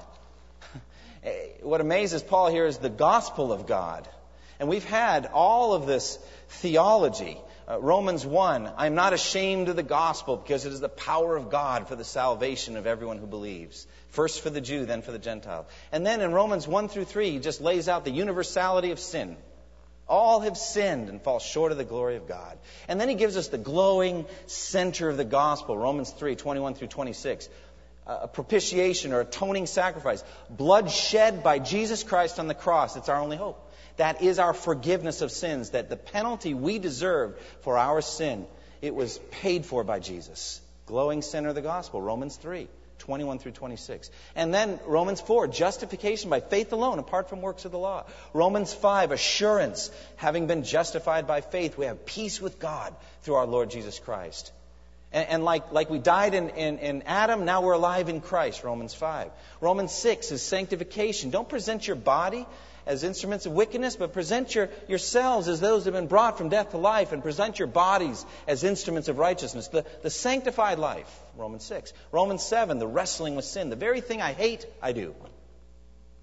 what 1.62 1.80
amazes 1.80 2.22
Paul 2.22 2.50
here 2.52 2.66
is 2.66 2.78
the 2.78 2.88
gospel 2.88 3.52
of 3.52 3.66
God. 3.66 4.08
And 4.60 4.68
we've 4.68 4.84
had 4.84 5.26
all 5.26 5.74
of 5.74 5.86
this 5.86 6.20
theology. 6.48 7.36
Uh, 7.68 7.80
Romans 7.80 8.24
1 8.24 8.72
I 8.76 8.86
am 8.86 8.94
not 8.94 9.12
ashamed 9.12 9.68
of 9.68 9.74
the 9.74 9.82
gospel 9.82 10.36
because 10.36 10.64
it 10.66 10.72
is 10.72 10.80
the 10.80 10.88
power 10.88 11.36
of 11.36 11.50
God 11.50 11.88
for 11.88 11.96
the 11.96 12.04
salvation 12.04 12.76
of 12.76 12.86
everyone 12.86 13.18
who 13.18 13.26
believes. 13.26 13.86
First 14.10 14.40
for 14.40 14.50
the 14.50 14.60
Jew, 14.60 14.86
then 14.86 15.02
for 15.02 15.10
the 15.10 15.18
Gentile. 15.18 15.66
And 15.90 16.06
then 16.06 16.20
in 16.20 16.32
Romans 16.32 16.68
1 16.68 16.88
through 16.88 17.06
3, 17.06 17.30
he 17.30 17.38
just 17.40 17.60
lays 17.60 17.88
out 17.88 18.04
the 18.04 18.12
universality 18.12 18.92
of 18.92 19.00
sin. 19.00 19.36
All 20.08 20.40
have 20.40 20.56
sinned 20.56 21.08
and 21.08 21.20
fall 21.20 21.40
short 21.40 21.72
of 21.72 21.78
the 21.78 21.84
glory 21.84 22.14
of 22.14 22.28
God. 22.28 22.56
And 22.86 23.00
then 23.00 23.08
he 23.08 23.16
gives 23.16 23.36
us 23.36 23.48
the 23.48 23.58
glowing 23.58 24.26
center 24.46 25.08
of 25.08 25.16
the 25.16 25.24
gospel, 25.24 25.76
Romans 25.76 26.10
3 26.10 26.36
21 26.36 26.74
through 26.74 26.88
26. 26.88 27.48
A 28.06 28.28
propitiation 28.28 29.12
or 29.12 29.22
atoning 29.22 29.66
sacrifice. 29.66 30.22
Blood 30.48 30.92
shed 30.92 31.42
by 31.42 31.58
Jesus 31.58 32.04
Christ 32.04 32.38
on 32.38 32.46
the 32.46 32.54
cross. 32.54 32.94
It's 32.94 33.08
our 33.08 33.20
only 33.20 33.36
hope. 33.36 33.65
That 33.96 34.22
is 34.22 34.38
our 34.38 34.52
forgiveness 34.52 35.22
of 35.22 35.30
sins, 35.30 35.70
that 35.70 35.88
the 35.88 35.96
penalty 35.96 36.54
we 36.54 36.78
deserved 36.78 37.38
for 37.62 37.78
our 37.78 38.02
sin, 38.02 38.46
it 38.82 38.94
was 38.94 39.18
paid 39.30 39.64
for 39.64 39.84
by 39.84 40.00
Jesus. 40.00 40.60
Glowing 40.86 41.22
center 41.22 41.48
of 41.48 41.54
the 41.54 41.62
gospel, 41.62 42.00
Romans 42.00 42.36
3. 42.36 42.68
21 42.98 43.38
through 43.38 43.52
26. 43.52 44.10
And 44.34 44.52
then 44.52 44.80
Romans 44.86 45.20
4, 45.20 45.48
justification 45.48 46.30
by 46.30 46.40
faith 46.40 46.72
alone, 46.72 46.98
apart 46.98 47.28
from 47.28 47.40
works 47.40 47.64
of 47.64 47.72
the 47.72 47.78
law. 47.78 48.04
Romans 48.32 48.72
5, 48.72 49.12
assurance, 49.12 49.90
having 50.16 50.46
been 50.46 50.64
justified 50.64 51.26
by 51.26 51.40
faith, 51.40 51.76
we 51.76 51.86
have 51.86 52.06
peace 52.06 52.40
with 52.40 52.58
God 52.58 52.94
through 53.22 53.34
our 53.34 53.46
Lord 53.46 53.70
Jesus 53.70 53.98
Christ. 53.98 54.52
And, 55.12 55.44
like, 55.44 55.72
like 55.72 55.88
we 55.88 55.98
died 55.98 56.34
in, 56.34 56.50
in, 56.50 56.78
in 56.78 57.02
Adam, 57.02 57.44
now 57.44 57.62
we're 57.62 57.74
alive 57.74 58.08
in 58.08 58.20
Christ, 58.20 58.64
Romans 58.64 58.92
5. 58.92 59.30
Romans 59.60 59.92
6 59.92 60.32
is 60.32 60.42
sanctification. 60.42 61.30
Don't 61.30 61.48
present 61.48 61.86
your 61.86 61.96
body 61.96 62.44
as 62.86 63.02
instruments 63.02 63.46
of 63.46 63.52
wickedness, 63.52 63.96
but 63.96 64.12
present 64.12 64.54
your, 64.54 64.70
yourselves 64.88 65.48
as 65.48 65.60
those 65.60 65.84
who 65.84 65.92
have 65.92 66.00
been 66.00 66.08
brought 66.08 66.38
from 66.38 66.48
death 66.48 66.70
to 66.70 66.78
life, 66.78 67.12
and 67.12 67.22
present 67.22 67.58
your 67.58 67.68
bodies 67.68 68.24
as 68.46 68.64
instruments 68.64 69.08
of 69.08 69.18
righteousness. 69.18 69.68
The, 69.68 69.84
the 70.02 70.10
sanctified 70.10 70.78
life, 70.78 71.12
Romans 71.36 71.64
6. 71.64 71.92
Romans 72.12 72.42
7, 72.42 72.78
the 72.78 72.86
wrestling 72.86 73.34
with 73.34 73.44
sin. 73.44 73.70
The 73.70 73.76
very 73.76 74.00
thing 74.00 74.22
I 74.22 74.32
hate, 74.32 74.64
I 74.80 74.92
do. 74.92 75.14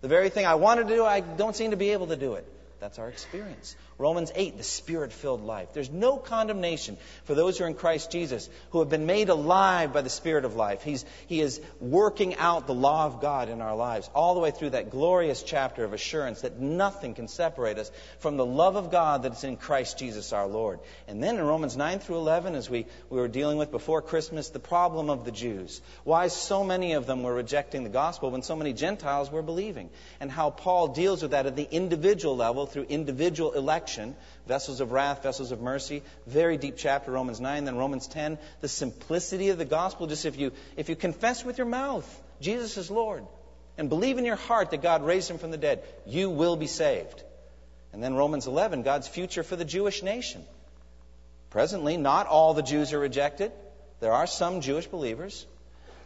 The 0.01 0.07
very 0.07 0.29
thing 0.29 0.45
I 0.45 0.55
wanted 0.55 0.87
to 0.87 0.95
do, 0.95 1.05
I 1.05 1.19
don't 1.19 1.55
seem 1.55 1.71
to 1.71 1.77
be 1.77 1.91
able 1.91 2.07
to 2.07 2.15
do 2.15 2.35
it. 2.35 2.45
That's 2.83 2.99
our 2.99 3.07
experience. 3.07 3.77
Romans 3.97 4.29
8, 4.35 4.57
the 4.57 4.63
spirit 4.63 5.13
filled 5.13 5.41
life. 5.41 5.69
There's 5.71 5.89
no 5.89 6.17
condemnation 6.17 6.97
for 7.23 7.33
those 7.33 7.57
who 7.57 7.63
are 7.63 7.67
in 7.67 7.75
Christ 7.75 8.11
Jesus, 8.11 8.49
who 8.71 8.79
have 8.79 8.89
been 8.89 9.05
made 9.05 9.29
alive 9.29 9.93
by 9.93 10.01
the 10.01 10.09
Spirit 10.09 10.43
of 10.43 10.57
life. 10.57 10.83
He's, 10.83 11.05
he 11.27 11.39
is 11.39 11.61
working 11.79 12.35
out 12.35 12.67
the 12.67 12.73
law 12.73 13.05
of 13.05 13.21
God 13.21 13.47
in 13.47 13.61
our 13.61 13.77
lives, 13.77 14.09
all 14.13 14.33
the 14.33 14.41
way 14.41 14.51
through 14.51 14.71
that 14.71 14.89
glorious 14.89 15.43
chapter 15.43 15.85
of 15.85 15.93
assurance 15.93 16.41
that 16.41 16.59
nothing 16.59 17.13
can 17.13 17.29
separate 17.29 17.77
us 17.77 17.89
from 18.19 18.35
the 18.35 18.45
love 18.45 18.75
of 18.75 18.91
God 18.91 19.23
that's 19.23 19.45
in 19.45 19.55
Christ 19.55 19.97
Jesus 19.97 20.33
our 20.33 20.47
Lord. 20.47 20.81
And 21.07 21.23
then 21.23 21.37
in 21.37 21.45
Romans 21.45 21.77
9 21.77 21.99
through 21.99 22.17
11, 22.17 22.55
as 22.55 22.69
we, 22.69 22.85
we 23.09 23.17
were 23.17 23.29
dealing 23.29 23.57
with 23.57 23.71
before 23.71 24.01
Christmas, 24.01 24.49
the 24.49 24.59
problem 24.59 25.09
of 25.09 25.23
the 25.23 25.31
Jews. 25.31 25.79
Why 26.03 26.27
so 26.27 26.65
many 26.65 26.93
of 26.93 27.05
them 27.05 27.23
were 27.23 27.33
rejecting 27.33 27.85
the 27.85 27.89
gospel 27.89 28.31
when 28.31 28.41
so 28.41 28.57
many 28.57 28.73
Gentiles 28.73 29.31
were 29.31 29.41
believing. 29.41 29.89
And 30.19 30.29
how 30.29 30.49
Paul 30.49 30.89
deals 30.89 31.21
with 31.21 31.31
that 31.31 31.45
at 31.45 31.55
the 31.55 31.67
individual 31.71 32.35
level 32.35 32.72
through 32.73 32.83
individual 32.89 33.53
election 33.53 34.15
vessels 34.47 34.81
of 34.81 34.91
wrath, 34.91 35.23
vessels 35.23 35.51
of 35.51 35.61
mercy. 35.61 36.03
Very 36.27 36.57
deep 36.57 36.75
chapter, 36.77 37.11
Romans 37.11 37.39
9. 37.39 37.63
Then 37.63 37.77
Romans 37.77 38.07
10, 38.07 38.37
the 38.59 38.67
simplicity 38.67 39.49
of 39.49 39.57
the 39.57 39.65
gospel. 39.65 40.07
Just 40.07 40.25
if 40.25 40.37
you, 40.37 40.51
if 40.75 40.89
you 40.89 40.95
confess 40.95 41.45
with 41.45 41.57
your 41.57 41.67
mouth 41.67 42.21
Jesus 42.43 42.77
is 42.77 42.91
Lord 42.91 43.25
and 43.77 43.89
believe 43.89 44.17
in 44.17 44.25
your 44.25 44.35
heart 44.35 44.71
that 44.71 44.81
God 44.81 45.03
raised 45.03 45.29
him 45.29 45.37
from 45.37 45.51
the 45.51 45.57
dead, 45.57 45.83
you 46.05 46.29
will 46.29 46.55
be 46.55 46.67
saved. 46.67 47.23
And 47.93 48.03
then 48.03 48.15
Romans 48.15 48.47
11, 48.47 48.83
God's 48.83 49.07
future 49.07 49.43
for 49.43 49.55
the 49.55 49.65
Jewish 49.65 50.03
nation. 50.03 50.43
Presently, 51.49 51.97
not 51.97 52.27
all 52.27 52.53
the 52.53 52.61
Jews 52.61 52.91
are 52.93 52.99
rejected. 52.99 53.51
There 53.99 54.11
are 54.11 54.27
some 54.27 54.61
Jewish 54.61 54.87
believers. 54.87 55.45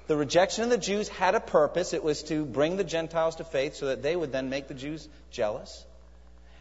The 0.08 0.16
rejection 0.16 0.64
of 0.64 0.70
the 0.70 0.78
Jews 0.78 1.10
had 1.10 1.36
a 1.36 1.40
purpose. 1.40 1.94
It 1.94 2.04
was 2.04 2.24
to 2.24 2.46
bring 2.46 2.78
the 2.78 2.84
Gentiles 2.84 3.38
to 3.38 3.44
faith 3.44 3.76
so 3.76 3.88
that 3.88 4.04
they 4.04 4.16
would 4.16 4.32
then 4.32 4.50
make 4.50 4.68
the 4.68 4.74
Jews 4.74 5.08
jealous. 5.32 5.86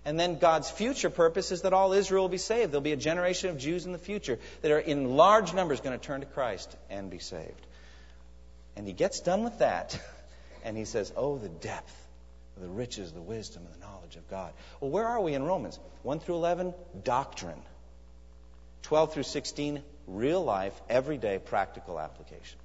And 0.06 0.18
then 0.18 0.38
God's 0.38 0.70
future 0.70 1.10
purpose 1.10 1.52
is 1.52 1.62
that 1.62 1.74
all 1.74 1.92
Israel 1.92 2.22
will 2.22 2.28
be 2.30 2.38
saved. 2.38 2.72
There'll 2.72 2.80
be 2.80 2.92
a 2.92 2.96
generation 2.96 3.50
of 3.50 3.58
Jews 3.58 3.84
in 3.84 3.92
the 3.92 3.98
future 3.98 4.38
that 4.62 4.70
are 4.70 4.78
in 4.78 5.16
large 5.16 5.52
numbers 5.52 5.80
going 5.80 5.98
to 5.98 6.02
turn 6.02 6.20
to 6.20 6.26
Christ 6.26 6.74
and 6.88 7.10
be 7.10 7.18
saved. 7.18 7.66
And 8.76 8.86
he 8.86 8.94
gets 8.94 9.20
done 9.20 9.42
with 9.44 9.58
that, 9.58 9.98
and 10.64 10.76
he 10.76 10.86
says, 10.86 11.12
Oh, 11.16 11.36
the 11.36 11.48
depth 11.48 12.06
the 12.60 12.68
riches, 12.68 13.12
the 13.12 13.20
wisdom, 13.20 13.64
and 13.66 13.74
the 13.74 13.86
knowledge 13.86 14.16
of 14.16 14.28
God. 14.30 14.52
Well, 14.80 14.90
where 14.90 15.06
are 15.06 15.20
we 15.20 15.34
in 15.34 15.42
Romans? 15.42 15.78
1 16.02 16.20
through 16.20 16.36
11, 16.36 16.74
doctrine. 17.04 17.60
12 18.82 19.12
through 19.12 19.22
16, 19.24 19.82
real 20.06 20.42
life, 20.42 20.72
everyday, 20.88 21.38
practical 21.38 22.00
application. 22.00 22.58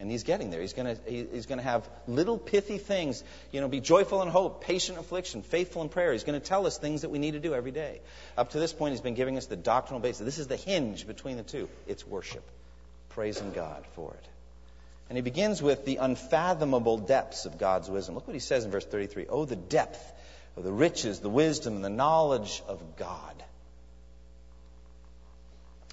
And 0.00 0.10
he's 0.10 0.22
getting 0.22 0.50
there. 0.50 0.62
He's 0.62 0.72
going 0.72 0.96
to 0.96 1.10
he's 1.10 1.44
going 1.44 1.58
to 1.58 1.64
have 1.64 1.86
little 2.08 2.38
pithy 2.38 2.78
things. 2.78 3.22
You 3.52 3.60
know, 3.60 3.68
be 3.68 3.80
joyful 3.80 4.22
in 4.22 4.28
hope, 4.28 4.64
patient 4.64 4.96
in 4.96 5.04
affliction, 5.04 5.42
faithful 5.42 5.82
in 5.82 5.90
prayer. 5.90 6.12
He's 6.12 6.24
going 6.24 6.40
to 6.40 6.46
tell 6.46 6.66
us 6.66 6.78
things 6.78 7.02
that 7.02 7.10
we 7.10 7.18
need 7.18 7.32
to 7.32 7.40
do 7.40 7.54
every 7.54 7.70
day. 7.70 8.00
Up 8.36 8.50
to 8.52 8.58
this 8.58 8.72
point, 8.72 8.92
he's 8.92 9.02
been 9.02 9.14
giving 9.14 9.36
us 9.36 9.46
the 9.46 9.56
doctrinal 9.56 10.00
basis. 10.00 10.24
This 10.24 10.38
is 10.38 10.46
the 10.46 10.56
hinge 10.56 11.06
between 11.06 11.36
the 11.36 11.42
two. 11.42 11.68
It's 11.86 12.06
worship, 12.06 12.42
praising 13.10 13.52
God 13.52 13.84
for 13.94 14.14
it. 14.14 14.28
And 15.10 15.18
he 15.18 15.22
begins 15.22 15.60
with 15.60 15.84
the 15.84 15.96
unfathomable 15.96 16.96
depths 16.96 17.44
of 17.44 17.58
God's 17.58 17.90
wisdom. 17.90 18.14
Look 18.14 18.26
what 18.26 18.34
he 18.34 18.40
says 18.40 18.64
in 18.64 18.70
verse 18.70 18.86
33. 18.86 19.26
Oh, 19.28 19.44
the 19.44 19.56
depth 19.56 20.00
of 20.56 20.64
the 20.64 20.72
riches, 20.72 21.18
the 21.18 21.28
wisdom, 21.28 21.76
and 21.76 21.84
the 21.84 21.90
knowledge 21.90 22.62
of 22.68 22.96
God. 22.96 23.42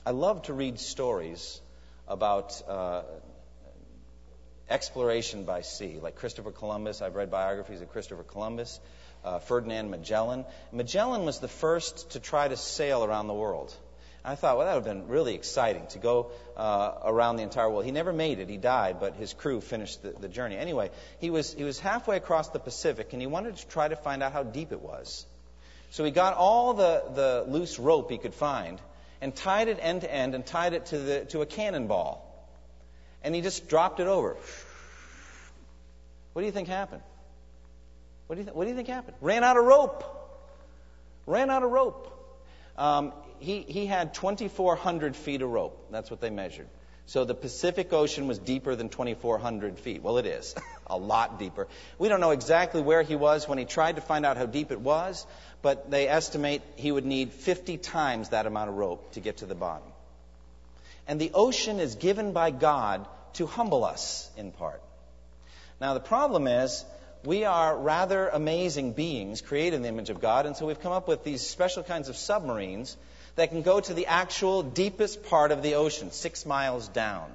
I 0.05 0.11
love 0.11 0.43
to 0.43 0.53
read 0.53 0.79
stories 0.79 1.59
about 2.07 2.61
uh, 2.69 3.01
exploration 4.69 5.43
by 5.43 5.61
sea, 5.61 5.99
like 6.01 6.15
Christopher 6.15 6.51
Columbus. 6.51 7.01
I've 7.01 7.15
read 7.15 7.31
biographies 7.31 7.81
of 7.81 7.89
Christopher 7.89 8.23
Columbus, 8.23 8.79
uh, 9.23 9.39
Ferdinand 9.39 9.89
Magellan. 9.89 10.45
Magellan 10.71 11.25
was 11.25 11.39
the 11.39 11.47
first 11.47 12.11
to 12.11 12.19
try 12.19 12.47
to 12.47 12.57
sail 12.57 13.03
around 13.03 13.27
the 13.27 13.33
world. 13.33 13.73
I 14.25 14.35
thought, 14.35 14.57
well, 14.57 14.65
that 14.65 14.75
would 14.75 14.85
have 14.85 14.97
been 14.97 15.07
really 15.07 15.35
exciting 15.35 15.87
to 15.91 15.99
go 15.99 16.31
uh, 16.57 16.91
around 17.05 17.37
the 17.37 17.43
entire 17.43 17.69
world. 17.69 17.85
He 17.85 17.91
never 17.91 18.11
made 18.11 18.39
it. 18.39 18.49
He 18.49 18.57
died, 18.57 18.99
but 18.99 19.15
his 19.15 19.31
crew 19.31 19.61
finished 19.61 20.03
the, 20.03 20.09
the 20.19 20.27
journey. 20.27 20.57
Anyway, 20.57 20.89
he 21.19 21.29
was, 21.29 21.53
he 21.53 21.63
was 21.63 21.79
halfway 21.79 22.17
across 22.17 22.49
the 22.49 22.59
Pacific, 22.59 23.13
and 23.13 23.21
he 23.21 23.27
wanted 23.27 23.55
to 23.55 23.67
try 23.67 23.87
to 23.87 23.95
find 23.95 24.21
out 24.21 24.33
how 24.33 24.43
deep 24.43 24.73
it 24.73 24.81
was. 24.81 25.25
So 25.91 26.03
he 26.03 26.11
got 26.11 26.33
all 26.33 26.73
the, 26.73 27.03
the 27.15 27.45
loose 27.47 27.79
rope 27.79 28.11
he 28.11 28.17
could 28.17 28.33
find 28.33 28.81
and 29.21 29.33
tied 29.33 29.69
it 29.69 29.79
end 29.81 30.01
to 30.01 30.13
end 30.13 30.35
and 30.35 30.45
tied 30.45 30.73
it 30.73 30.87
to, 30.87 30.99
the, 30.99 31.25
to 31.25 31.41
a 31.41 31.45
cannonball 31.45 32.26
and 33.27 33.35
he 33.35 33.41
just 33.41 33.67
dropped 33.67 33.99
it 33.99 34.07
over. 34.07 34.37
What 36.31 36.41
do 36.41 36.45
you 36.45 36.51
think 36.53 36.69
happened? 36.69 37.01
What 38.27 38.35
do 38.35 38.39
you, 38.39 38.45
th- 38.45 38.55
what 38.55 38.63
do 38.63 38.69
you 38.69 38.75
think 38.75 38.87
happened? 38.87 39.17
Ran 39.19 39.43
out 39.43 39.57
of 39.57 39.65
rope. 39.65 40.01
Ran 41.25 41.49
out 41.49 41.61
of 41.61 41.69
rope. 41.69 42.09
Um, 42.77 43.11
he, 43.39 43.63
he 43.63 43.85
had 43.85 44.13
2,400 44.13 45.17
feet 45.17 45.41
of 45.41 45.49
rope. 45.49 45.87
That's 45.91 46.09
what 46.09 46.21
they 46.21 46.29
measured. 46.29 46.69
So 47.05 47.25
the 47.25 47.35
Pacific 47.35 47.91
Ocean 47.91 48.27
was 48.27 48.39
deeper 48.39 48.77
than 48.77 48.87
2,400 48.87 49.77
feet. 49.77 50.01
Well, 50.01 50.19
it 50.19 50.25
is. 50.25 50.55
a 50.87 50.97
lot 50.97 51.37
deeper. 51.37 51.67
We 51.99 52.07
don't 52.07 52.21
know 52.21 52.31
exactly 52.31 52.81
where 52.81 53.03
he 53.03 53.17
was 53.17 53.45
when 53.45 53.57
he 53.57 53.65
tried 53.65 53.97
to 53.97 54.01
find 54.01 54.25
out 54.25 54.37
how 54.37 54.45
deep 54.45 54.71
it 54.71 54.79
was, 54.79 55.27
but 55.61 55.91
they 55.91 56.07
estimate 56.07 56.61
he 56.77 56.93
would 56.93 57.05
need 57.05 57.33
50 57.33 57.77
times 57.77 58.29
that 58.29 58.45
amount 58.45 58.69
of 58.69 58.77
rope 58.77 59.11
to 59.13 59.19
get 59.19 59.37
to 59.37 59.45
the 59.45 59.55
bottom. 59.55 59.89
And 61.09 61.19
the 61.19 61.31
ocean 61.33 61.81
is 61.81 61.95
given 61.95 62.31
by 62.31 62.51
God 62.51 63.05
to 63.35 63.45
humble 63.45 63.83
us 63.83 64.29
in 64.37 64.51
part. 64.51 64.81
Now, 65.79 65.93
the 65.93 65.99
problem 65.99 66.47
is, 66.47 66.83
we 67.23 67.45
are 67.45 67.77
rather 67.77 68.29
amazing 68.29 68.93
beings 68.93 69.41
created 69.41 69.75
in 69.75 69.81
the 69.81 69.89
image 69.89 70.09
of 70.09 70.21
God, 70.21 70.45
and 70.45 70.55
so 70.55 70.65
we've 70.65 70.79
come 70.79 70.91
up 70.91 71.07
with 71.07 71.23
these 71.23 71.41
special 71.41 71.83
kinds 71.83 72.09
of 72.09 72.15
submarines 72.15 72.95
that 73.35 73.49
can 73.49 73.61
go 73.61 73.79
to 73.79 73.93
the 73.93 74.07
actual 74.07 74.63
deepest 74.63 75.23
part 75.23 75.51
of 75.51 75.61
the 75.61 75.75
ocean, 75.75 76.11
six 76.11 76.45
miles 76.45 76.87
down. 76.87 77.31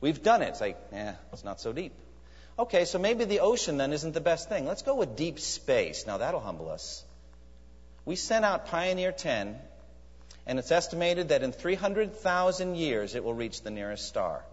We've 0.00 0.22
done 0.22 0.42
it. 0.42 0.48
It's 0.48 0.60
like, 0.60 0.78
eh, 0.92 1.12
it's 1.32 1.44
not 1.44 1.60
so 1.60 1.72
deep. 1.72 1.92
Okay, 2.58 2.84
so 2.84 2.98
maybe 2.98 3.24
the 3.24 3.40
ocean 3.40 3.76
then 3.76 3.92
isn't 3.92 4.14
the 4.14 4.20
best 4.20 4.48
thing. 4.48 4.66
Let's 4.66 4.82
go 4.82 4.96
with 4.96 5.16
deep 5.16 5.38
space. 5.38 6.06
Now, 6.06 6.18
that'll 6.18 6.40
humble 6.40 6.70
us. 6.70 7.04
We 8.04 8.16
sent 8.16 8.44
out 8.44 8.66
Pioneer 8.66 9.12
10 9.12 9.56
and 10.46 10.58
it's 10.58 10.72
estimated 10.72 11.28
that 11.28 11.42
in 11.42 11.52
300,000 11.52 12.74
years 12.74 13.14
it 13.14 13.22
will 13.22 13.34
reach 13.34 13.62
the 13.62 13.70
nearest 13.70 14.08
star. 14.08 14.44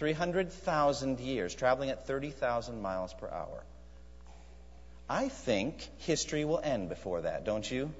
300,000 0.00 1.20
years, 1.20 1.54
traveling 1.54 1.90
at 1.90 2.06
30,000 2.06 2.80
miles 2.80 3.12
per 3.12 3.28
hour. 3.28 3.62
I 5.10 5.28
think 5.28 5.86
history 5.98 6.46
will 6.46 6.58
end 6.58 6.88
before 6.88 7.20
that, 7.20 7.44
don't 7.44 7.70
you? 7.70 7.92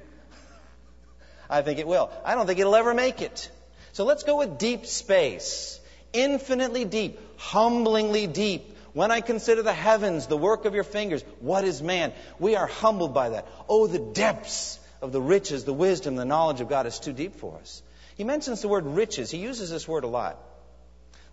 I 1.51 1.61
think 1.61 1.79
it 1.79 1.87
will. 1.87 2.11
I 2.25 2.35
don't 2.35 2.47
think 2.47 2.59
it'll 2.59 2.75
ever 2.75 2.95
make 2.95 3.21
it. 3.21 3.51
So 3.93 4.07
let's 4.07 4.23
go 4.23 4.39
with 4.39 4.57
deep 4.57 4.87
space. 4.87 5.79
Infinitely 6.15 6.87
deep, 6.87 7.21
humblingly 7.37 8.27
deep. 8.33 8.79
When 8.95 9.11
I 9.11 9.21
consider 9.21 9.63
the 9.63 9.75
heavens, 9.75 10.27
the 10.27 10.39
work 10.39 10.65
of 10.65 10.75
your 10.75 10.85
fingers, 10.85 11.23
what 11.41 11.65
is 11.65 11.83
man? 11.83 12.15
We 12.39 12.57
are 12.57 12.67
humbled 12.67 13.13
by 13.13 13.29
that. 13.29 13.47
Oh, 13.69 13.87
the 13.87 13.99
depths 13.99 14.81
of 15.03 15.13
the 15.13 15.21
riches, 15.21 15.65
the 15.65 15.75
wisdom, 15.75 16.17
the 16.17 16.25
knowledge 16.25 16.63
of 16.63 16.71
God 16.71 16.87
is 16.87 16.99
too 16.99 17.13
deep 17.13 17.37
for 17.37 17.59
us. 17.59 17.83
He 18.17 18.25
mentions 18.25 18.63
the 18.63 18.69
word 18.69 18.87
riches. 18.87 19.31
He 19.31 19.37
uses 19.37 19.69
this 19.69 19.87
word 19.87 20.05
a 20.05 20.09
lot. 20.09 20.39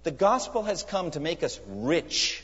The 0.08 0.12
gospel 0.12 0.64
has 0.64 0.84
come 0.84 1.12
to 1.12 1.20
make 1.20 1.44
us 1.44 1.60
rich. 1.68 2.42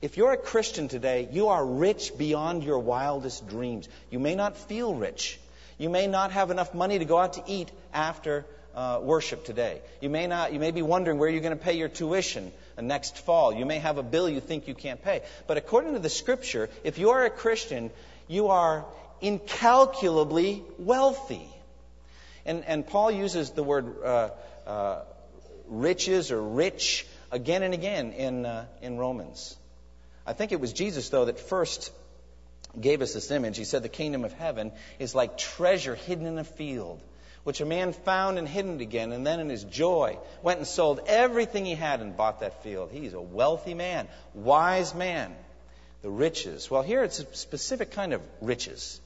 If 0.00 0.16
you're 0.16 0.30
a 0.30 0.36
Christian 0.36 0.86
today, 0.86 1.28
you 1.32 1.48
are 1.48 1.66
rich 1.66 2.16
beyond 2.16 2.62
your 2.62 2.78
wildest 2.78 3.48
dreams. 3.48 3.88
You 4.08 4.20
may 4.20 4.36
not 4.36 4.56
feel 4.56 4.94
rich. 4.94 5.40
You 5.78 5.90
may 5.90 6.06
not 6.06 6.30
have 6.30 6.52
enough 6.52 6.72
money 6.72 7.00
to 7.00 7.04
go 7.04 7.18
out 7.18 7.32
to 7.32 7.42
eat 7.48 7.72
after 7.92 8.46
uh, 8.76 9.00
worship 9.02 9.44
today. 9.44 9.80
You 10.00 10.10
may 10.10 10.28
not. 10.28 10.52
You 10.52 10.60
may 10.60 10.70
be 10.70 10.80
wondering 10.80 11.18
where 11.18 11.28
you're 11.28 11.40
going 11.40 11.58
to 11.58 11.64
pay 11.64 11.76
your 11.76 11.88
tuition 11.88 12.52
next 12.80 13.18
fall. 13.18 13.52
You 13.52 13.66
may 13.66 13.80
have 13.80 13.98
a 13.98 14.04
bill 14.04 14.28
you 14.28 14.38
think 14.38 14.68
you 14.68 14.76
can't 14.76 15.02
pay. 15.02 15.22
But 15.48 15.56
according 15.56 15.94
to 15.94 15.98
the 15.98 16.08
Scripture, 16.08 16.70
if 16.84 16.98
you 16.98 17.10
are 17.10 17.24
a 17.24 17.30
Christian, 17.30 17.90
you 18.28 18.46
are 18.46 18.84
incalculably 19.20 20.62
wealthy. 20.78 21.48
And, 22.46 22.64
and 22.64 22.86
Paul 22.86 23.10
uses 23.10 23.50
the 23.50 23.64
word 23.64 24.04
uh, 24.04 24.28
uh, 24.68 25.02
riches 25.70 26.30
or 26.30 26.42
rich 26.42 27.06
again 27.30 27.62
and 27.62 27.72
again 27.72 28.12
in, 28.12 28.44
uh, 28.44 28.66
in 28.82 28.98
Romans. 28.98 29.56
I 30.26 30.34
think 30.34 30.52
it 30.52 30.60
was 30.60 30.72
Jesus, 30.72 31.08
though, 31.08 31.24
that 31.24 31.38
first 31.38 31.92
gave 32.78 33.00
us 33.00 33.14
this 33.14 33.30
image. 33.30 33.56
He 33.56 33.64
said 33.64 33.82
the 33.82 33.88
kingdom 33.88 34.24
of 34.24 34.32
heaven 34.32 34.72
is 34.98 35.14
like 35.14 35.38
treasure 35.38 35.94
hidden 35.94 36.26
in 36.26 36.38
a 36.38 36.44
field, 36.44 37.00
which 37.44 37.60
a 37.60 37.66
man 37.66 37.92
found 37.92 38.38
and 38.38 38.46
hidden 38.46 38.80
again, 38.80 39.12
and 39.12 39.26
then 39.26 39.40
in 39.40 39.48
his 39.48 39.64
joy 39.64 40.18
went 40.42 40.58
and 40.58 40.66
sold 40.66 41.00
everything 41.06 41.64
he 41.64 41.74
had 41.74 42.00
and 42.00 42.16
bought 42.16 42.40
that 42.40 42.62
field. 42.62 42.90
He's 42.92 43.14
a 43.14 43.20
wealthy 43.20 43.74
man, 43.74 44.08
wise 44.34 44.94
man. 44.94 45.34
The 46.02 46.10
riches. 46.10 46.70
Well, 46.70 46.82
here 46.82 47.04
it's 47.04 47.18
a 47.18 47.34
specific 47.34 47.90
kind 47.90 48.12
of 48.12 48.22
riches 48.40 49.00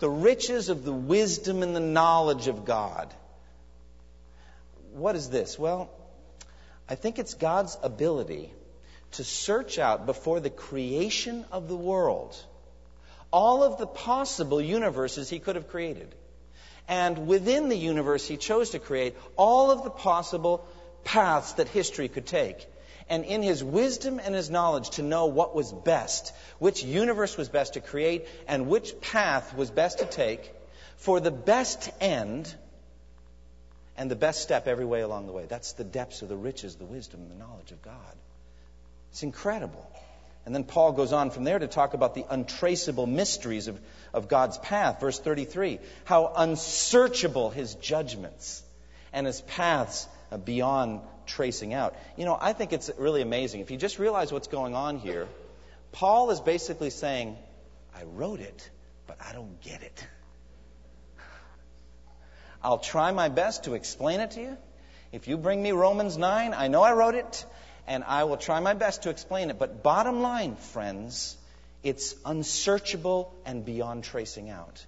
the 0.00 0.08
riches 0.08 0.68
of 0.68 0.84
the 0.84 0.92
wisdom 0.92 1.62
and 1.62 1.74
the 1.74 1.80
knowledge 1.80 2.48
of 2.48 2.64
God. 2.64 3.12
What 4.92 5.16
is 5.16 5.28
this? 5.28 5.58
Well, 5.58 5.90
I 6.88 6.94
think 6.94 7.18
it's 7.18 7.34
God's 7.34 7.76
ability 7.82 8.52
to 9.12 9.24
search 9.24 9.78
out 9.78 10.06
before 10.06 10.40
the 10.40 10.50
creation 10.50 11.44
of 11.50 11.68
the 11.68 11.76
world 11.76 12.36
all 13.30 13.62
of 13.62 13.78
the 13.78 13.86
possible 13.86 14.60
universes 14.60 15.28
he 15.28 15.38
could 15.38 15.56
have 15.56 15.68
created. 15.68 16.14
And 16.88 17.26
within 17.26 17.68
the 17.68 17.76
universe 17.76 18.26
he 18.26 18.36
chose 18.36 18.70
to 18.70 18.78
create, 18.78 19.16
all 19.36 19.70
of 19.70 19.84
the 19.84 19.90
possible 19.90 20.66
paths 21.04 21.52
that 21.54 21.68
history 21.68 22.08
could 22.08 22.26
take. 22.26 22.66
And 23.10 23.24
in 23.24 23.42
his 23.42 23.62
wisdom 23.62 24.20
and 24.22 24.34
his 24.34 24.50
knowledge 24.50 24.90
to 24.90 25.02
know 25.02 25.26
what 25.26 25.54
was 25.54 25.72
best, 25.72 26.32
which 26.58 26.82
universe 26.82 27.36
was 27.36 27.48
best 27.48 27.74
to 27.74 27.80
create, 27.80 28.26
and 28.46 28.68
which 28.68 29.00
path 29.00 29.54
was 29.54 29.70
best 29.70 29.98
to 29.98 30.06
take 30.06 30.52
for 30.96 31.20
the 31.20 31.30
best 31.30 31.90
end 32.00 32.54
and 33.98 34.08
the 34.08 34.16
best 34.16 34.40
step 34.42 34.68
every 34.68 34.84
way 34.84 35.00
along 35.00 35.26
the 35.26 35.32
way. 35.32 35.44
That's 35.46 35.72
the 35.72 35.84
depths 35.84 36.22
of 36.22 36.28
the 36.28 36.36
riches, 36.36 36.76
the 36.76 36.84
wisdom, 36.84 37.20
and 37.20 37.30
the 37.30 37.34
knowledge 37.34 37.72
of 37.72 37.82
God. 37.82 38.16
It's 39.10 39.24
incredible. 39.24 39.84
And 40.46 40.54
then 40.54 40.64
Paul 40.64 40.92
goes 40.92 41.12
on 41.12 41.30
from 41.30 41.44
there 41.44 41.58
to 41.58 41.66
talk 41.66 41.94
about 41.94 42.14
the 42.14 42.24
untraceable 42.30 43.06
mysteries 43.06 43.66
of, 43.66 43.78
of 44.14 44.28
God's 44.28 44.56
path. 44.56 45.00
Verse 45.00 45.18
33 45.18 45.80
how 46.04 46.32
unsearchable 46.36 47.50
his 47.50 47.74
judgments 47.74 48.62
and 49.12 49.26
his 49.26 49.40
paths 49.42 50.06
beyond 50.44 51.00
tracing 51.26 51.74
out. 51.74 51.96
You 52.16 52.24
know, 52.24 52.38
I 52.40 52.52
think 52.52 52.72
it's 52.72 52.90
really 52.98 53.20
amazing. 53.20 53.60
If 53.60 53.70
you 53.70 53.76
just 53.76 53.98
realize 53.98 54.32
what's 54.32 54.48
going 54.48 54.74
on 54.74 54.98
here, 55.00 55.26
Paul 55.90 56.30
is 56.30 56.40
basically 56.40 56.90
saying, 56.90 57.36
I 57.94 58.04
wrote 58.04 58.40
it, 58.40 58.70
but 59.08 59.18
I 59.20 59.32
don't 59.32 59.60
get 59.60 59.82
it. 59.82 60.06
I'll 62.62 62.78
try 62.78 63.12
my 63.12 63.28
best 63.28 63.64
to 63.64 63.74
explain 63.74 64.20
it 64.20 64.32
to 64.32 64.40
you. 64.40 64.56
If 65.12 65.28
you 65.28 65.36
bring 65.36 65.62
me 65.62 65.72
Romans 65.72 66.18
9, 66.18 66.54
I 66.54 66.68
know 66.68 66.82
I 66.82 66.92
wrote 66.92 67.14
it, 67.14 67.46
and 67.86 68.04
I 68.04 68.24
will 68.24 68.36
try 68.36 68.60
my 68.60 68.74
best 68.74 69.04
to 69.04 69.10
explain 69.10 69.50
it. 69.50 69.58
But 69.58 69.82
bottom 69.82 70.20
line, 70.20 70.56
friends, 70.56 71.36
it's 71.82 72.14
unsearchable 72.24 73.32
and 73.46 73.64
beyond 73.64 74.04
tracing 74.04 74.50
out. 74.50 74.84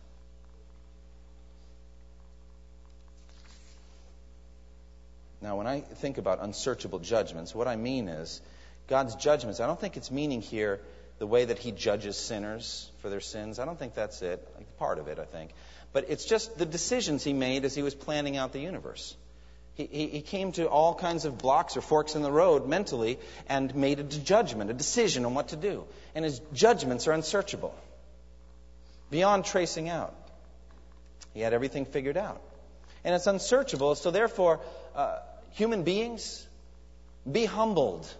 Now, 5.42 5.56
when 5.56 5.66
I 5.66 5.80
think 5.80 6.18
about 6.18 6.42
unsearchable 6.42 6.98
judgments, 6.98 7.54
what 7.54 7.66
I 7.66 7.76
mean 7.76 8.08
is 8.08 8.42
God's 8.88 9.14
judgments. 9.14 9.60
I 9.60 9.66
don't 9.66 9.80
think 9.80 9.96
it's 9.96 10.10
meaning 10.10 10.42
here 10.42 10.80
the 11.20 11.26
way 11.26 11.44
that 11.44 11.58
He 11.58 11.70
judges 11.70 12.16
sinners 12.16 12.90
for 12.98 13.10
their 13.10 13.20
sins. 13.20 13.60
I 13.60 13.66
don't 13.66 13.78
think 13.78 13.94
that's 13.94 14.22
it. 14.22 14.44
Part 14.78 14.98
of 14.98 15.06
it, 15.06 15.20
I 15.20 15.24
think. 15.24 15.52
But 15.92 16.06
it's 16.08 16.24
just 16.24 16.58
the 16.58 16.66
decisions 16.66 17.22
He 17.22 17.32
made 17.32 17.64
as 17.64 17.74
He 17.76 17.82
was 17.82 17.94
planning 17.94 18.36
out 18.36 18.52
the 18.52 18.60
universe. 18.60 19.14
He, 19.74 19.86
he, 19.86 20.06
he 20.08 20.20
came 20.22 20.52
to 20.52 20.66
all 20.66 20.94
kinds 20.94 21.26
of 21.26 21.38
blocks 21.38 21.76
or 21.76 21.82
forks 21.82 22.14
in 22.16 22.22
the 22.22 22.32
road 22.32 22.66
mentally 22.66 23.18
and 23.48 23.74
made 23.74 24.00
a 24.00 24.02
judgment, 24.02 24.70
a 24.70 24.74
decision 24.74 25.24
on 25.26 25.34
what 25.34 25.48
to 25.48 25.56
do. 25.56 25.84
And 26.14 26.24
his 26.24 26.40
judgments 26.54 27.06
are 27.06 27.12
unsearchable, 27.12 27.74
beyond 29.10 29.44
tracing 29.44 29.90
out. 29.90 30.14
He 31.34 31.40
had 31.40 31.52
everything 31.52 31.84
figured 31.84 32.16
out. 32.16 32.40
And 33.04 33.14
it's 33.14 33.26
unsearchable, 33.26 33.94
so 33.94 34.10
therefore, 34.10 34.60
uh, 34.96 35.18
human 35.52 35.84
beings, 35.84 36.46
be 37.30 37.44
humbled. 37.44 38.12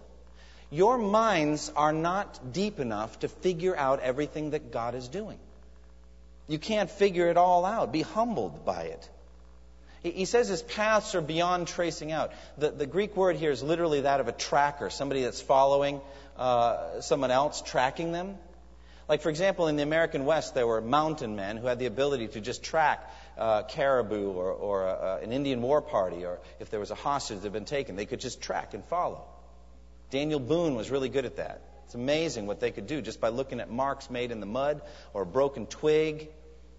Your 0.71 0.97
minds 0.97 1.71
are 1.75 1.91
not 1.91 2.53
deep 2.53 2.79
enough 2.79 3.19
to 3.19 3.27
figure 3.27 3.75
out 3.75 3.99
everything 3.99 4.51
that 4.51 4.71
God 4.71 4.95
is 4.95 5.09
doing. 5.09 5.37
You 6.47 6.59
can't 6.59 6.89
figure 6.89 7.29
it 7.29 7.37
all 7.37 7.65
out. 7.65 7.91
Be 7.91 8.01
humbled 8.01 8.65
by 8.65 8.83
it. 8.83 9.09
He 10.03 10.25
says 10.25 10.47
his 10.47 10.63
paths 10.63 11.13
are 11.13 11.21
beyond 11.21 11.67
tracing 11.67 12.11
out. 12.11 12.31
The, 12.57 12.71
the 12.71 12.87
Greek 12.87 13.15
word 13.15 13.35
here 13.35 13.51
is 13.51 13.61
literally 13.61 14.01
that 14.01 14.19
of 14.19 14.27
a 14.27 14.31
tracker, 14.31 14.89
somebody 14.89 15.21
that's 15.23 15.41
following 15.41 16.01
uh, 16.37 17.01
someone 17.01 17.29
else, 17.29 17.61
tracking 17.61 18.11
them. 18.11 18.37
Like, 19.07 19.21
for 19.21 19.29
example, 19.29 19.67
in 19.67 19.75
the 19.75 19.83
American 19.83 20.25
West, 20.25 20.55
there 20.55 20.65
were 20.65 20.81
mountain 20.81 21.35
men 21.35 21.57
who 21.57 21.67
had 21.67 21.79
the 21.79 21.85
ability 21.85 22.29
to 22.29 22.41
just 22.41 22.63
track 22.63 23.13
uh, 23.37 23.63
caribou 23.63 24.31
or, 24.31 24.51
or 24.51 24.87
uh, 24.87 25.19
an 25.19 25.33
Indian 25.33 25.61
war 25.61 25.81
party, 25.81 26.25
or 26.25 26.39
if 26.59 26.69
there 26.69 26.79
was 26.79 26.91
a 26.91 26.95
hostage 26.95 27.39
that 27.39 27.43
had 27.43 27.53
been 27.53 27.65
taken, 27.65 27.95
they 27.95 28.05
could 28.05 28.21
just 28.21 28.41
track 28.41 28.73
and 28.73 28.83
follow. 28.85 29.23
Daniel 30.11 30.39
Boone 30.39 30.75
was 30.75 30.91
really 30.91 31.09
good 31.09 31.25
at 31.25 31.37
that. 31.37 31.61
It's 31.85 31.95
amazing 31.95 32.45
what 32.45 32.59
they 32.59 32.71
could 32.71 32.87
do 32.87 33.01
just 33.01 33.19
by 33.19 33.29
looking 33.29 33.59
at 33.59 33.69
marks 33.69 34.09
made 34.09 34.31
in 34.31 34.39
the 34.39 34.45
mud 34.45 34.81
or 35.13 35.23
a 35.23 35.25
broken 35.25 35.65
twig, 35.65 36.29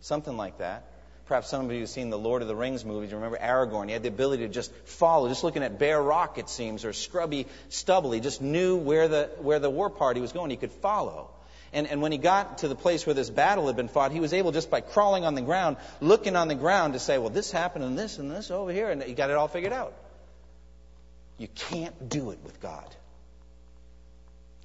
something 0.01 0.37
like 0.37 0.59
that. 0.59 0.85
Perhaps 1.27 1.49
some 1.49 1.65
of 1.65 1.73
you 1.73 1.81
have 1.81 1.89
seen 1.89 2.11
the 2.11 2.19
Lord 2.19 2.43
of 2.43 2.49
the 2.49 2.57
Rings 2.57 2.85
movies. 2.85 3.13
Remember 3.13 3.39
Aragorn. 3.39 3.87
He 3.87 3.93
had 3.93 4.03
the 4.03 4.09
ability 4.09 4.47
to 4.47 4.53
just 4.53 4.73
follow, 4.85 5.29
just 5.29 5.45
looking 5.45 5.63
at 5.63 5.79
bare 5.79 6.03
rock, 6.03 6.37
it 6.37 6.49
seems, 6.49 6.85
or 6.85 6.93
scrubby 6.93 7.47
stubble. 7.69 8.13
He 8.13 8.21
just 8.21 8.43
knew 8.43 8.77
where 8.77 9.09
the, 9.09 9.31
where 9.39 9.59
the 9.59 9.71
war 9.71 9.89
party 9.89 10.21
was 10.21 10.33
going. 10.33 10.51
He 10.51 10.57
could 10.57 10.73
follow. 10.73 11.31
And, 11.73 11.87
and 11.87 12.03
when 12.03 12.13
he 12.13 12.19
got 12.19 12.59
to 12.59 12.69
the 12.69 12.75
place 12.75 13.07
where 13.07 13.15
this 13.15 13.31
battle 13.31 13.69
had 13.69 13.77
been 13.77 13.89
fought, 13.89 14.13
he 14.13 14.21
was 14.21 14.35
able, 14.35 14.53
just 14.53 14.71
by 14.71 14.83
crawling 14.83 15.25
on 15.25 15.35
the 15.35 15.41
ground, 15.41 15.79
looking 16.01 16.37
on 16.37 16.49
the 16.49 16.55
ground, 16.55 16.93
to 16.93 16.99
say, 16.99 17.17
well, 17.17 17.31
this 17.31 17.51
happened 17.51 17.85
and 17.85 17.99
this 17.99 18.19
and 18.19 18.31
this 18.31 18.51
over 18.51 18.73
here, 18.73 18.91
and 18.91 19.03
he 19.03 19.15
got 19.15 19.31
it 19.31 19.37
all 19.37 19.49
figured 19.49 19.73
out. 19.73 19.95
You 21.39 21.49
can't 21.49 22.09
do 22.11 22.31
it 22.31 22.41
with 22.45 22.61
God. 22.61 22.85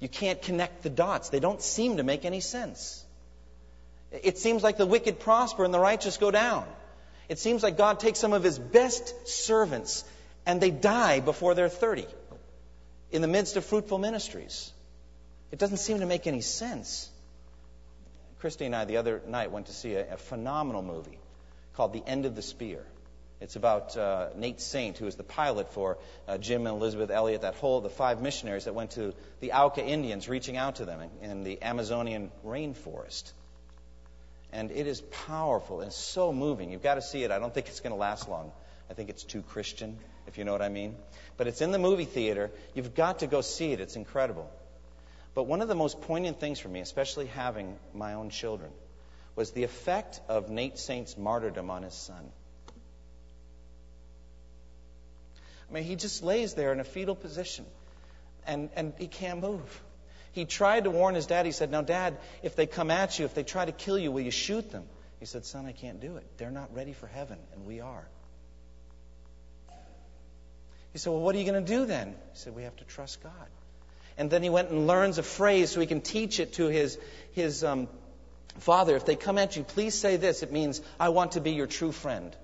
You 0.00 0.08
can't 0.08 0.40
connect 0.40 0.82
the 0.82 0.90
dots. 0.90 1.28
They 1.28 1.40
don't 1.40 1.60
seem 1.60 1.96
to 1.96 2.02
make 2.02 2.24
any 2.24 2.40
sense. 2.40 3.04
It 4.10 4.38
seems 4.38 4.62
like 4.62 4.76
the 4.76 4.86
wicked 4.86 5.20
prosper 5.20 5.64
and 5.64 5.74
the 5.74 5.80
righteous 5.80 6.16
go 6.16 6.30
down. 6.30 6.66
It 7.28 7.38
seems 7.38 7.62
like 7.62 7.76
God 7.76 8.00
takes 8.00 8.18
some 8.18 8.32
of 8.32 8.42
his 8.42 8.58
best 8.58 9.28
servants 9.28 10.04
and 10.46 10.60
they 10.60 10.70
die 10.70 11.20
before 11.20 11.54
they're 11.54 11.68
30 11.68 12.06
in 13.10 13.22
the 13.22 13.28
midst 13.28 13.56
of 13.56 13.64
fruitful 13.64 13.98
ministries. 13.98 14.72
It 15.50 15.58
doesn't 15.58 15.78
seem 15.78 16.00
to 16.00 16.06
make 16.06 16.26
any 16.26 16.40
sense. 16.40 17.10
Christy 18.38 18.66
and 18.66 18.74
I, 18.74 18.84
the 18.84 18.98
other 18.98 19.20
night, 19.26 19.50
went 19.50 19.66
to 19.66 19.72
see 19.72 19.94
a, 19.94 20.14
a 20.14 20.16
phenomenal 20.16 20.82
movie 20.82 21.18
called 21.74 21.92
The 21.92 22.02
End 22.06 22.24
of 22.24 22.34
the 22.34 22.42
Spear. 22.42 22.84
It's 23.40 23.54
about 23.54 23.96
uh, 23.96 24.30
Nate 24.34 24.60
Saint, 24.60 24.98
who 24.98 25.06
is 25.06 25.14
the 25.14 25.22
pilot 25.22 25.72
for 25.72 25.98
uh, 26.26 26.38
Jim 26.38 26.66
and 26.66 26.76
Elizabeth 26.76 27.10
Elliot, 27.10 27.42
that 27.42 27.54
whole, 27.54 27.80
the 27.80 27.88
five 27.88 28.20
missionaries 28.20 28.64
that 28.64 28.74
went 28.74 28.92
to 28.92 29.14
the 29.40 29.52
Auca 29.52 29.84
Indians, 29.84 30.28
reaching 30.28 30.56
out 30.56 30.76
to 30.76 30.84
them 30.84 31.00
in, 31.22 31.30
in 31.30 31.44
the 31.44 31.62
Amazonian 31.62 32.32
rainforest. 32.44 33.32
And 34.52 34.72
it 34.72 34.86
is 34.86 35.00
powerful 35.00 35.82
and 35.82 35.92
so 35.92 36.32
moving. 36.32 36.72
You've 36.72 36.82
got 36.82 36.96
to 36.96 37.02
see 37.02 37.22
it. 37.22 37.30
I 37.30 37.38
don't 37.38 37.54
think 37.54 37.68
it's 37.68 37.80
going 37.80 37.92
to 37.92 37.98
last 37.98 38.28
long. 38.28 38.50
I 38.90 38.94
think 38.94 39.08
it's 39.08 39.22
too 39.22 39.42
Christian, 39.42 39.98
if 40.26 40.38
you 40.38 40.44
know 40.44 40.52
what 40.52 40.62
I 40.62 40.68
mean. 40.68 40.96
But 41.36 41.46
it's 41.46 41.60
in 41.60 41.70
the 41.70 41.78
movie 41.78 42.06
theater. 42.06 42.50
You've 42.74 42.94
got 42.94 43.20
to 43.20 43.26
go 43.28 43.40
see 43.40 43.72
it. 43.72 43.80
It's 43.80 43.94
incredible. 43.94 44.50
But 45.34 45.44
one 45.44 45.62
of 45.62 45.68
the 45.68 45.76
most 45.76 46.00
poignant 46.00 46.40
things 46.40 46.58
for 46.58 46.68
me, 46.68 46.80
especially 46.80 47.26
having 47.26 47.76
my 47.94 48.14
own 48.14 48.30
children, 48.30 48.70
was 49.36 49.52
the 49.52 49.62
effect 49.62 50.20
of 50.28 50.50
Nate 50.50 50.78
Saint's 50.78 51.16
martyrdom 51.16 51.70
on 51.70 51.84
his 51.84 51.94
son. 51.94 52.32
I 55.68 55.74
mean, 55.74 55.84
he 55.84 55.96
just 55.96 56.22
lays 56.22 56.54
there 56.54 56.72
in 56.72 56.80
a 56.80 56.84
fetal 56.84 57.14
position 57.14 57.66
and, 58.46 58.70
and 58.74 58.94
he 58.98 59.06
can't 59.06 59.40
move. 59.40 59.82
He 60.32 60.44
tried 60.44 60.84
to 60.84 60.90
warn 60.90 61.14
his 61.14 61.26
dad. 61.26 61.46
He 61.46 61.52
said, 61.52 61.70
Now, 61.70 61.82
dad, 61.82 62.16
if 62.42 62.56
they 62.56 62.66
come 62.66 62.90
at 62.90 63.18
you, 63.18 63.24
if 63.24 63.34
they 63.34 63.42
try 63.42 63.64
to 63.64 63.72
kill 63.72 63.98
you, 63.98 64.10
will 64.10 64.22
you 64.22 64.30
shoot 64.30 64.70
them? 64.70 64.84
He 65.20 65.26
said, 65.26 65.44
Son, 65.44 65.66
I 65.66 65.72
can't 65.72 66.00
do 66.00 66.16
it. 66.16 66.24
They're 66.38 66.50
not 66.50 66.74
ready 66.74 66.92
for 66.92 67.06
heaven, 67.06 67.38
and 67.52 67.66
we 67.66 67.80
are. 67.80 68.06
He 70.92 70.98
said, 70.98 71.10
Well, 71.10 71.20
what 71.20 71.34
are 71.34 71.38
you 71.38 71.50
going 71.50 71.64
to 71.64 71.72
do 71.72 71.86
then? 71.86 72.08
He 72.08 72.38
said, 72.38 72.54
We 72.54 72.62
have 72.62 72.76
to 72.76 72.84
trust 72.84 73.22
God. 73.22 73.32
And 74.16 74.30
then 74.30 74.42
he 74.42 74.50
went 74.50 74.70
and 74.70 74.86
learns 74.86 75.18
a 75.18 75.22
phrase 75.22 75.70
so 75.70 75.80
he 75.80 75.86
can 75.86 76.00
teach 76.00 76.40
it 76.40 76.54
to 76.54 76.66
his, 76.66 76.98
his 77.32 77.62
um, 77.62 77.88
father. 78.58 78.96
If 78.96 79.06
they 79.06 79.14
come 79.16 79.38
at 79.38 79.56
you, 79.56 79.62
please 79.62 79.94
say 79.94 80.16
this. 80.16 80.42
It 80.42 80.50
means, 80.50 80.80
I 80.98 81.10
want 81.10 81.32
to 81.32 81.40
be 81.40 81.52
your 81.52 81.68
true 81.68 81.92
friend. 81.92 82.34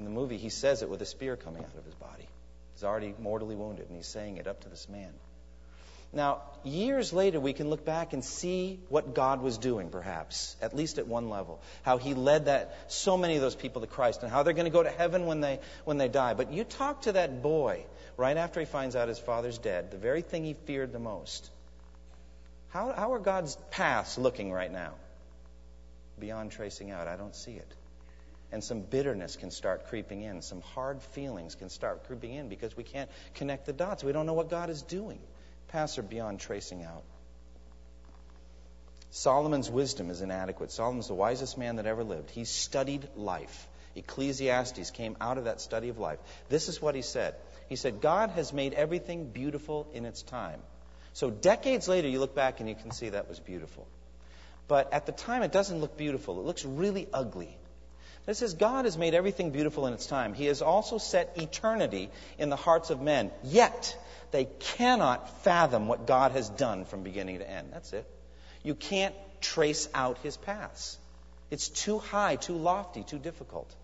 In 0.00 0.06
the 0.06 0.10
movie, 0.10 0.38
he 0.38 0.48
says 0.48 0.80
it 0.80 0.88
with 0.88 1.02
a 1.02 1.06
spear 1.06 1.36
coming 1.36 1.62
out 1.62 1.76
of 1.76 1.84
his 1.84 1.94
body. 1.94 2.26
He's 2.72 2.84
already 2.84 3.14
mortally 3.20 3.54
wounded, 3.54 3.88
and 3.88 3.96
he's 3.96 4.06
saying 4.06 4.38
it 4.38 4.46
up 4.46 4.62
to 4.62 4.70
this 4.70 4.88
man. 4.88 5.12
Now, 6.10 6.40
years 6.64 7.12
later, 7.12 7.38
we 7.38 7.52
can 7.52 7.68
look 7.68 7.84
back 7.84 8.14
and 8.14 8.24
see 8.24 8.80
what 8.88 9.14
God 9.14 9.42
was 9.42 9.58
doing, 9.58 9.90
perhaps, 9.90 10.56
at 10.62 10.74
least 10.74 10.98
at 10.98 11.06
one 11.06 11.28
level. 11.28 11.60
How 11.82 11.98
He 11.98 12.14
led 12.14 12.46
that 12.46 12.74
so 12.88 13.18
many 13.18 13.36
of 13.36 13.42
those 13.42 13.54
people 13.54 13.82
to 13.82 13.86
Christ 13.86 14.22
and 14.22 14.32
how 14.32 14.42
they're 14.42 14.54
going 14.54 14.64
to 14.64 14.70
go 14.70 14.82
to 14.82 14.90
heaven 14.90 15.26
when 15.26 15.42
they, 15.42 15.60
when 15.84 15.98
they 15.98 16.08
die. 16.08 16.32
But 16.32 16.50
you 16.50 16.64
talk 16.64 17.02
to 17.02 17.12
that 17.12 17.42
boy 17.42 17.84
right 18.16 18.38
after 18.38 18.58
he 18.58 18.66
finds 18.66 18.96
out 18.96 19.06
his 19.06 19.18
father's 19.18 19.58
dead, 19.58 19.90
the 19.90 19.98
very 19.98 20.22
thing 20.22 20.44
he 20.44 20.54
feared 20.54 20.94
the 20.94 20.98
most. 20.98 21.50
How, 22.70 22.90
how 22.92 23.12
are 23.12 23.18
God's 23.18 23.56
paths 23.70 24.16
looking 24.16 24.50
right 24.50 24.72
now? 24.72 24.94
Beyond 26.18 26.52
tracing 26.52 26.90
out, 26.90 27.06
I 27.06 27.16
don't 27.16 27.36
see 27.36 27.52
it. 27.52 27.74
And 28.52 28.64
some 28.64 28.80
bitterness 28.80 29.36
can 29.36 29.50
start 29.50 29.86
creeping 29.86 30.22
in. 30.22 30.42
Some 30.42 30.60
hard 30.60 31.02
feelings 31.02 31.54
can 31.54 31.68
start 31.68 32.06
creeping 32.06 32.34
in 32.34 32.48
because 32.48 32.76
we 32.76 32.82
can't 32.82 33.10
connect 33.34 33.66
the 33.66 33.72
dots. 33.72 34.02
We 34.02 34.12
don't 34.12 34.26
know 34.26 34.34
what 34.34 34.50
God 34.50 34.70
is 34.70 34.82
doing 34.82 35.20
paths 35.70 35.98
are 35.98 36.02
beyond 36.02 36.40
tracing 36.40 36.84
out. 36.84 37.04
Solomon's 39.12 39.70
wisdom 39.70 40.10
is 40.10 40.20
inadequate. 40.20 40.70
Solomon's 40.70 41.08
the 41.08 41.14
wisest 41.14 41.58
man 41.58 41.76
that 41.76 41.86
ever 41.86 42.04
lived. 42.04 42.30
He 42.30 42.44
studied 42.44 43.08
life. 43.16 43.68
Ecclesiastes 43.96 44.90
came 44.90 45.16
out 45.20 45.38
of 45.38 45.44
that 45.44 45.60
study 45.60 45.88
of 45.88 45.98
life. 45.98 46.18
This 46.48 46.68
is 46.68 46.80
what 46.80 46.94
he 46.94 47.02
said. 47.02 47.34
He 47.68 47.76
said, 47.76 48.00
God 48.00 48.30
has 48.30 48.52
made 48.52 48.74
everything 48.74 49.30
beautiful 49.30 49.88
in 49.92 50.04
its 50.06 50.22
time. 50.22 50.60
So 51.12 51.30
decades 51.30 51.88
later, 51.88 52.08
you 52.08 52.20
look 52.20 52.34
back 52.34 52.60
and 52.60 52.68
you 52.68 52.74
can 52.74 52.92
see 52.92 53.08
that 53.10 53.28
was 53.28 53.40
beautiful. 53.40 53.86
but 54.68 54.92
at 54.92 55.04
the 55.04 55.12
time 55.12 55.42
it 55.42 55.50
doesn't 55.50 55.80
look 55.80 55.96
beautiful. 55.96 56.38
It 56.38 56.46
looks 56.46 56.64
really 56.64 57.08
ugly. 57.12 57.56
It 58.26 58.34
says 58.34 58.54
God 58.54 58.84
has 58.84 58.96
made 58.96 59.14
everything 59.14 59.50
beautiful 59.50 59.86
in 59.86 59.94
its 59.94 60.06
time. 60.06 60.34
He 60.34 60.46
has 60.46 60.62
also 60.62 60.98
set 60.98 61.36
eternity 61.36 62.10
in 62.38 62.50
the 62.50 62.56
hearts 62.56 62.90
of 62.90 63.00
men. 63.00 63.30
Yet 63.42 63.96
they 64.30 64.44
cannot 64.44 65.42
fathom 65.42 65.88
what 65.88 66.06
God 66.06 66.32
has 66.32 66.48
done 66.48 66.84
from 66.84 67.02
beginning 67.02 67.38
to 67.38 67.50
end. 67.50 67.70
That's 67.72 67.92
it. 67.92 68.06
You 68.62 68.74
can't 68.74 69.14
trace 69.40 69.88
out 69.94 70.18
his 70.18 70.36
paths. 70.36 70.98
It's 71.50 71.68
too 71.68 71.98
high, 71.98 72.36
too 72.36 72.56
lofty, 72.56 73.02
too 73.02 73.18
difficult. 73.18 73.74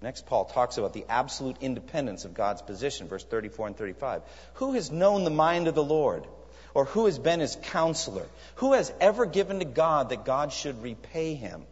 Next, 0.00 0.26
Paul 0.26 0.44
talks 0.44 0.78
about 0.78 0.92
the 0.92 1.06
absolute 1.08 1.56
independence 1.60 2.24
of 2.24 2.34
God's 2.34 2.62
position, 2.62 3.08
verse 3.08 3.24
34 3.24 3.68
and 3.68 3.76
35. 3.76 4.22
Who 4.54 4.72
has 4.72 4.92
known 4.92 5.24
the 5.24 5.30
mind 5.30 5.66
of 5.66 5.74
the 5.74 5.82
Lord? 5.82 6.26
Or 6.74 6.84
who 6.84 7.06
has 7.06 7.18
been 7.18 7.40
his 7.40 7.56
counselor? 7.62 8.26
Who 8.56 8.74
has 8.74 8.92
ever 9.00 9.26
given 9.26 9.58
to 9.58 9.64
God 9.64 10.10
that 10.10 10.24
God 10.24 10.52
should 10.52 10.82
repay 10.82 11.34
him? 11.34 11.64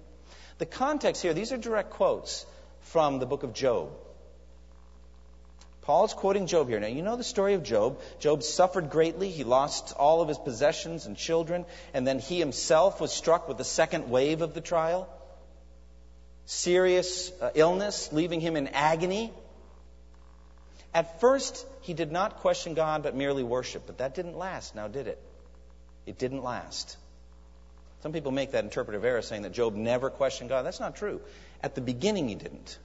The 0.59 0.67
context 0.67 1.23
here, 1.23 1.35
these 1.35 1.53
are 1.53 1.59
direct 1.59 1.91
quotes 1.91 2.47
from 2.81 3.19
the 3.19 3.27
book 3.27 3.43
of 3.43 3.53
Job. 3.53 3.91
Paul's 5.83 6.15
quoting 6.15 6.49
Job 6.49 6.69
here. 6.69 6.81
Now, 6.81 6.89
you 6.89 7.03
know 7.03 7.15
the 7.15 7.23
story 7.23 7.55
of 7.55 7.63
Job. 7.63 8.01
Job 8.19 8.43
suffered 8.43 8.91
greatly. 8.91 9.31
He 9.31 9.45
lost 9.45 9.95
all 9.97 10.21
of 10.21 10.29
his 10.29 10.39
possessions 10.39 11.07
and 11.07 11.17
children, 11.17 11.65
and 11.95 12.05
then 12.05 12.19
he 12.19 12.41
himself 12.41 13.01
was 13.01 13.13
struck 13.13 13.47
with 13.47 13.57
the 13.57 13.65
second 13.65 14.11
wave 14.11 14.43
of 14.43 14.53
the 14.53 14.61
trial. 14.61 15.09
Serious 16.47 17.31
uh, 17.41 17.51
illness, 17.55 18.13
leaving 18.13 18.41
him 18.41 18.57
in 18.57 18.69
agony. 18.69 19.33
At 20.93 21.21
first, 21.21 21.65
he 21.83 21.95
did 21.95 22.11
not 22.11 22.39
question 22.39 22.75
God, 22.75 23.05
but 23.05 23.15
merely 23.15 23.45
worship. 23.45 23.87
But 23.87 23.99
that 23.99 24.15
didn't 24.15 24.37
last, 24.37 24.75
now 24.75 24.89
did 24.89 25.07
it? 25.07 25.21
It 26.05 26.19
didn't 26.19 26.43
last. 26.43 26.97
Some 28.03 28.13
people 28.13 28.33
make 28.33 28.53
that 28.53 28.65
interpretive 28.65 29.05
error 29.05 29.23
saying 29.23 29.43
that 29.43 29.53
Job 29.53 29.75
never 29.75 30.11
questioned 30.11 30.51
God. 30.51 30.65
That's 30.65 30.81
not 30.81 30.97
true. 30.97 31.21
At 31.63 31.75
the 31.75 31.81
beginning, 31.81 32.29
he 32.29 32.35
didn't. 32.35 32.79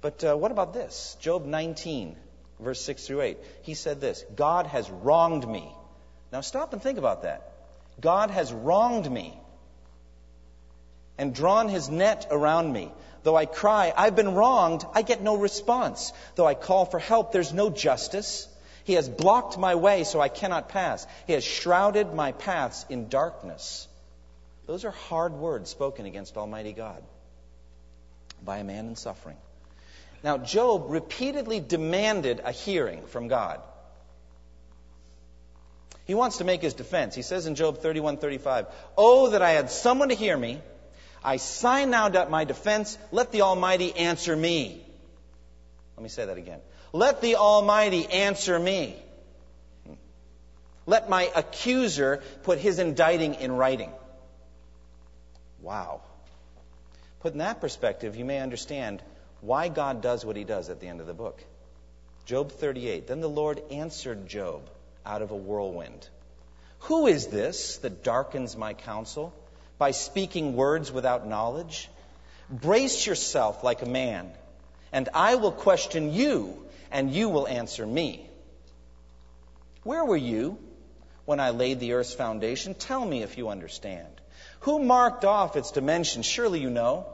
But 0.00 0.22
uh, 0.22 0.36
what 0.36 0.50
about 0.50 0.74
this? 0.74 1.16
Job 1.20 1.46
19, 1.46 2.16
verse 2.60 2.80
6 2.82 3.06
through 3.06 3.22
8. 3.22 3.38
He 3.62 3.74
said 3.74 4.00
this 4.00 4.24
God 4.36 4.66
has 4.66 4.90
wronged 4.90 5.48
me. 5.48 5.72
Now 6.32 6.42
stop 6.42 6.72
and 6.72 6.82
think 6.82 6.98
about 6.98 7.22
that. 7.22 7.52
God 8.00 8.30
has 8.30 8.52
wronged 8.52 9.10
me 9.10 9.38
and 11.16 11.34
drawn 11.34 11.68
his 11.68 11.88
net 11.88 12.26
around 12.30 12.72
me. 12.72 12.92
Though 13.22 13.36
I 13.36 13.46
cry, 13.46 13.92
I've 13.96 14.16
been 14.16 14.34
wronged, 14.34 14.84
I 14.92 15.02
get 15.02 15.22
no 15.22 15.36
response. 15.36 16.12
Though 16.34 16.46
I 16.46 16.54
call 16.54 16.84
for 16.84 16.98
help, 16.98 17.32
there's 17.32 17.54
no 17.54 17.70
justice. 17.70 18.46
He 18.84 18.94
has 18.94 19.08
blocked 19.08 19.56
my 19.56 19.76
way 19.76 20.04
so 20.04 20.20
I 20.20 20.28
cannot 20.28 20.68
pass. 20.68 21.06
He 21.26 21.32
has 21.32 21.42
shrouded 21.42 22.12
my 22.12 22.32
paths 22.32 22.84
in 22.90 23.08
darkness. 23.08 23.88
Those 24.66 24.84
are 24.84 24.90
hard 24.90 25.32
words 25.32 25.70
spoken 25.70 26.06
against 26.06 26.36
Almighty 26.36 26.72
God 26.72 27.02
by 28.42 28.58
a 28.58 28.64
man 28.64 28.86
in 28.88 28.96
suffering. 28.96 29.36
Now, 30.22 30.38
Job 30.38 30.86
repeatedly 30.88 31.60
demanded 31.60 32.40
a 32.44 32.50
hearing 32.50 33.06
from 33.06 33.28
God. 33.28 33.60
He 36.06 36.14
wants 36.14 36.38
to 36.38 36.44
make 36.44 36.62
his 36.62 36.74
defense. 36.74 37.14
He 37.14 37.22
says 37.22 37.46
in 37.46 37.54
Job 37.54 37.78
31:35, 37.78 38.66
"Oh 38.96 39.30
that 39.30 39.42
I 39.42 39.50
had 39.52 39.70
someone 39.70 40.08
to 40.10 40.14
hear 40.14 40.36
me. 40.36 40.60
I 41.22 41.38
sign 41.38 41.90
now 41.90 42.08
my 42.28 42.44
defense. 42.44 42.98
Let 43.10 43.32
the 43.32 43.42
Almighty 43.42 43.94
answer 43.94 44.36
me." 44.36 44.84
Let 45.96 46.02
me 46.02 46.08
say 46.08 46.26
that 46.26 46.36
again. 46.36 46.60
Let 46.92 47.20
the 47.20 47.36
Almighty 47.36 48.06
answer 48.06 48.58
me. 48.58 48.96
Let 50.86 51.08
my 51.08 51.30
accuser 51.34 52.22
put 52.42 52.58
his 52.58 52.78
indicting 52.78 53.34
in 53.36 53.52
writing. 53.52 53.92
Wow. 55.64 56.02
Put 57.20 57.32
in 57.32 57.38
that 57.38 57.62
perspective, 57.62 58.16
you 58.16 58.24
may 58.26 58.40
understand 58.40 59.02
why 59.40 59.68
God 59.68 60.02
does 60.02 60.24
what 60.24 60.36
he 60.36 60.44
does 60.44 60.68
at 60.68 60.78
the 60.78 60.88
end 60.88 61.00
of 61.00 61.06
the 61.06 61.14
book. 61.14 61.42
Job 62.26 62.52
38. 62.52 63.06
Then 63.06 63.20
the 63.20 63.28
Lord 63.28 63.62
answered 63.70 64.28
Job 64.28 64.68
out 65.06 65.22
of 65.22 65.30
a 65.30 65.36
whirlwind. 65.36 66.06
Who 66.80 67.06
is 67.06 67.28
this 67.28 67.78
that 67.78 68.04
darkens 68.04 68.58
my 68.58 68.74
counsel 68.74 69.34
by 69.78 69.92
speaking 69.92 70.54
words 70.54 70.92
without 70.92 71.26
knowledge? 71.26 71.88
Brace 72.50 73.06
yourself 73.06 73.64
like 73.64 73.80
a 73.80 73.86
man, 73.86 74.30
and 74.92 75.08
I 75.14 75.36
will 75.36 75.52
question 75.52 76.12
you, 76.12 76.62
and 76.90 77.10
you 77.10 77.30
will 77.30 77.48
answer 77.48 77.86
me. 77.86 78.28
Where 79.82 80.04
were 80.04 80.16
you 80.16 80.58
when 81.24 81.40
I 81.40 81.50
laid 81.50 81.80
the 81.80 81.94
earth's 81.94 82.12
foundation? 82.12 82.74
Tell 82.74 83.04
me 83.04 83.22
if 83.22 83.38
you 83.38 83.48
understand. 83.48 84.13
Who 84.64 84.78
marked 84.78 85.26
off 85.26 85.56
its 85.56 85.72
dimensions? 85.72 86.24
Surely 86.24 86.58
you 86.58 86.70
know. 86.70 87.06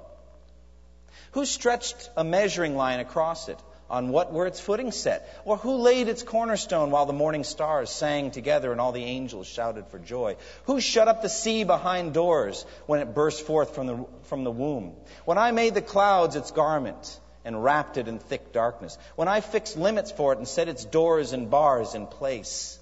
Who 1.33 1.45
stretched 1.45 2.11
a 2.17 2.23
measuring 2.23 2.77
line 2.77 3.01
across 3.01 3.49
it? 3.49 3.59
On 3.91 4.11
what 4.11 4.33
were 4.33 4.47
its 4.47 4.61
footing 4.61 4.93
set? 4.93 5.29
Or 5.45 5.57
who 5.57 5.75
laid 5.79 6.07
its 6.07 6.23
cornerstone 6.23 6.93
while 6.93 7.07
the 7.07 7.13
morning 7.13 7.43
stars 7.43 7.91
sang 7.91 8.31
together 8.31 8.71
and 8.71 8.81
all 8.81 8.93
the 8.93 9.03
angels 9.03 9.49
shouted 9.49 9.89
for 9.89 9.99
joy? 9.99 10.37
Who 10.67 10.81
shut 10.81 11.09
up 11.09 11.23
the 11.23 11.29
sea 11.29 11.65
behind 11.65 12.15
doors 12.15 12.65
when 12.87 13.01
it 13.01 13.17
burst 13.17 13.45
forth 13.45 13.75
from 13.75 13.89
the, 13.89 14.07
from 14.23 14.45
the 14.45 14.53
womb? 14.53 14.95
When 15.25 15.39
I 15.39 15.51
made 15.51 15.75
the 15.75 15.83
clouds 15.83 16.37
its 16.37 16.53
garment 16.53 17.19
and 17.45 17.65
wrapped 17.65 17.97
it 17.97 18.07
in 18.07 18.21
thick 18.21 18.53
darkness? 18.53 18.97
When 19.17 19.27
I 19.27 19.41
fixed 19.41 19.77
limits 19.77 20.13
for 20.13 20.33
it 20.33 20.39
and 20.39 20.47
set 20.47 20.69
its 20.69 20.85
doors 20.85 21.33
and 21.33 21.51
bars 21.51 21.97
in 21.97 22.07
place? 22.07 22.79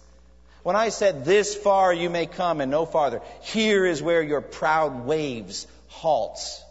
When 0.68 0.76
I 0.76 0.90
said, 0.90 1.24
This 1.24 1.56
far 1.56 1.94
you 1.94 2.10
may 2.10 2.26
come 2.26 2.60
and 2.60 2.70
no 2.70 2.84
farther, 2.84 3.22
here 3.40 3.86
is 3.86 4.02
where 4.02 4.20
your 4.20 4.42
proud 4.42 5.06
waves 5.06 5.66
halts. 5.86 6.62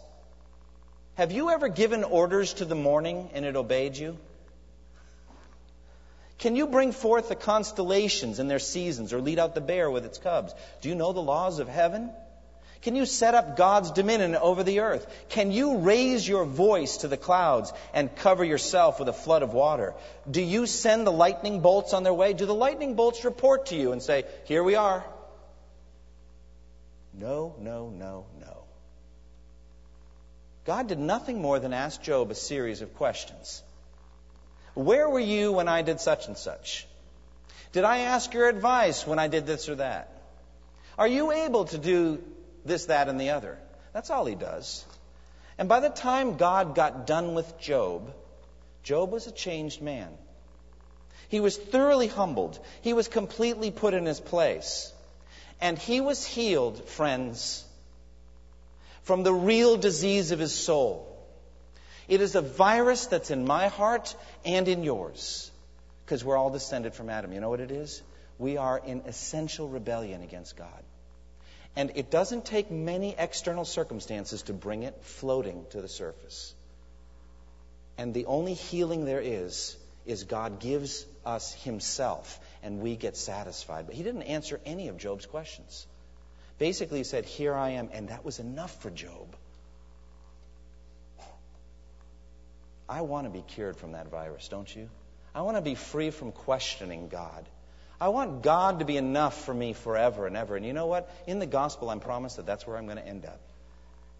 Have 1.16 1.32
you 1.32 1.50
ever 1.50 1.66
given 1.66 2.04
orders 2.04 2.52
to 2.54 2.64
the 2.64 2.76
morning 2.76 3.28
and 3.34 3.44
it 3.44 3.56
obeyed 3.56 3.96
you? 3.96 4.16
Can 6.38 6.54
you 6.54 6.68
bring 6.68 6.92
forth 6.92 7.28
the 7.28 7.34
constellations 7.34 8.38
in 8.38 8.46
their 8.46 8.60
seasons 8.60 9.12
or 9.12 9.20
lead 9.20 9.40
out 9.40 9.56
the 9.56 9.60
bear 9.60 9.90
with 9.90 10.04
its 10.04 10.18
cubs? 10.18 10.54
Do 10.80 10.88
you 10.88 10.94
know 10.94 11.12
the 11.12 11.18
laws 11.18 11.58
of 11.58 11.66
heaven? 11.66 12.12
Can 12.82 12.94
you 12.94 13.06
set 13.06 13.34
up 13.34 13.56
God's 13.56 13.90
dominion 13.90 14.36
over 14.36 14.62
the 14.62 14.80
earth? 14.80 15.06
Can 15.30 15.50
you 15.50 15.78
raise 15.78 16.26
your 16.26 16.44
voice 16.44 16.98
to 16.98 17.08
the 17.08 17.16
clouds 17.16 17.72
and 17.92 18.14
cover 18.14 18.44
yourself 18.44 19.00
with 19.00 19.08
a 19.08 19.12
flood 19.12 19.42
of 19.42 19.52
water? 19.52 19.94
Do 20.30 20.40
you 20.40 20.66
send 20.66 21.06
the 21.06 21.12
lightning 21.12 21.60
bolts 21.60 21.92
on 21.92 22.04
their 22.04 22.14
way? 22.14 22.34
Do 22.34 22.46
the 22.46 22.54
lightning 22.54 22.94
bolts 22.94 23.24
report 23.24 23.66
to 23.66 23.76
you 23.76 23.92
and 23.92 24.00
say, 24.00 24.24
Here 24.44 24.62
we 24.62 24.76
are? 24.76 25.04
No, 27.12 27.56
no, 27.58 27.90
no, 27.90 28.26
no. 28.40 28.62
God 30.64 30.86
did 30.86 31.00
nothing 31.00 31.42
more 31.42 31.58
than 31.58 31.72
ask 31.72 32.00
Job 32.00 32.30
a 32.30 32.34
series 32.36 32.80
of 32.80 32.94
questions. 32.94 33.62
Where 34.74 35.08
were 35.08 35.18
you 35.18 35.50
when 35.52 35.66
I 35.66 35.82
did 35.82 35.98
such 35.98 36.28
and 36.28 36.36
such? 36.36 36.86
Did 37.72 37.82
I 37.82 38.00
ask 38.00 38.32
your 38.32 38.48
advice 38.48 39.04
when 39.04 39.18
I 39.18 39.26
did 39.26 39.46
this 39.46 39.68
or 39.68 39.76
that? 39.76 40.12
Are 40.96 41.08
you 41.08 41.32
able 41.32 41.64
to 41.66 41.78
do 41.78 42.22
this, 42.68 42.86
that, 42.86 43.08
and 43.08 43.20
the 43.20 43.30
other? 43.30 43.58
That's 43.92 44.10
all 44.10 44.26
he 44.26 44.34
does. 44.34 44.84
And 45.58 45.68
by 45.68 45.80
the 45.80 45.88
time 45.88 46.36
God 46.36 46.74
got 46.74 47.06
done 47.06 47.34
with 47.34 47.58
Job, 47.58 48.14
Job 48.82 49.10
was 49.10 49.26
a 49.26 49.32
changed 49.32 49.82
man. 49.82 50.08
He 51.28 51.40
was 51.40 51.56
thoroughly 51.56 52.06
humbled. 52.06 52.58
He 52.80 52.92
was 52.92 53.08
completely 53.08 53.70
put 53.70 53.92
in 53.92 54.06
his 54.06 54.20
place. 54.20 54.92
And 55.60 55.76
he 55.76 56.00
was 56.00 56.24
healed, 56.24 56.88
friends, 56.88 57.64
from 59.02 59.24
the 59.24 59.34
real 59.34 59.76
disease 59.76 60.30
of 60.30 60.38
his 60.38 60.54
soul. 60.54 61.04
It 62.06 62.20
is 62.20 62.34
a 62.34 62.40
virus 62.40 63.06
that's 63.06 63.30
in 63.30 63.44
my 63.44 63.68
heart 63.68 64.14
and 64.44 64.68
in 64.68 64.82
yours 64.82 65.50
because 66.04 66.24
we're 66.24 66.38
all 66.38 66.50
descended 66.50 66.94
from 66.94 67.10
Adam. 67.10 67.32
You 67.32 67.40
know 67.40 67.50
what 67.50 67.60
it 67.60 67.70
is? 67.70 68.02
We 68.38 68.56
are 68.56 68.78
in 68.78 69.02
essential 69.06 69.68
rebellion 69.68 70.22
against 70.22 70.56
God. 70.56 70.82
And 71.76 71.92
it 71.94 72.10
doesn't 72.10 72.44
take 72.44 72.70
many 72.70 73.14
external 73.16 73.64
circumstances 73.64 74.42
to 74.44 74.52
bring 74.52 74.82
it 74.82 74.98
floating 75.02 75.64
to 75.70 75.80
the 75.80 75.88
surface. 75.88 76.54
And 77.96 78.14
the 78.14 78.26
only 78.26 78.54
healing 78.54 79.04
there 79.04 79.20
is, 79.20 79.76
is 80.06 80.24
God 80.24 80.60
gives 80.60 81.06
us 81.24 81.52
Himself 81.52 82.40
and 82.62 82.80
we 82.80 82.96
get 82.96 83.16
satisfied. 83.16 83.86
But 83.86 83.94
He 83.94 84.02
didn't 84.02 84.22
answer 84.22 84.60
any 84.64 84.88
of 84.88 84.98
Job's 84.98 85.26
questions 85.26 85.86
basically 86.58 86.98
He 86.98 87.04
said, 87.04 87.24
Here 87.24 87.54
I 87.54 87.70
am. 87.70 87.88
And 87.92 88.08
that 88.08 88.24
was 88.24 88.38
enough 88.38 88.82
for 88.82 88.90
Job. 88.90 89.34
I 92.88 93.02
want 93.02 93.26
to 93.26 93.30
be 93.30 93.42
cured 93.42 93.76
from 93.76 93.92
that 93.92 94.08
virus, 94.08 94.48
don't 94.48 94.74
you? 94.74 94.88
I 95.34 95.42
want 95.42 95.56
to 95.56 95.62
be 95.62 95.74
free 95.74 96.10
from 96.10 96.32
questioning 96.32 97.08
God. 97.08 97.46
I 98.00 98.08
want 98.08 98.42
God 98.42 98.78
to 98.78 98.84
be 98.84 98.96
enough 98.96 99.44
for 99.44 99.52
me 99.52 99.72
forever 99.72 100.26
and 100.26 100.36
ever. 100.36 100.56
And 100.56 100.64
you 100.64 100.72
know 100.72 100.86
what? 100.86 101.10
In 101.26 101.40
the 101.40 101.46
gospel, 101.46 101.90
I'm 101.90 102.00
promised 102.00 102.36
that 102.36 102.46
that's 102.46 102.66
where 102.66 102.76
I'm 102.76 102.86
going 102.86 102.98
to 102.98 103.06
end 103.06 103.24
up. 103.24 103.40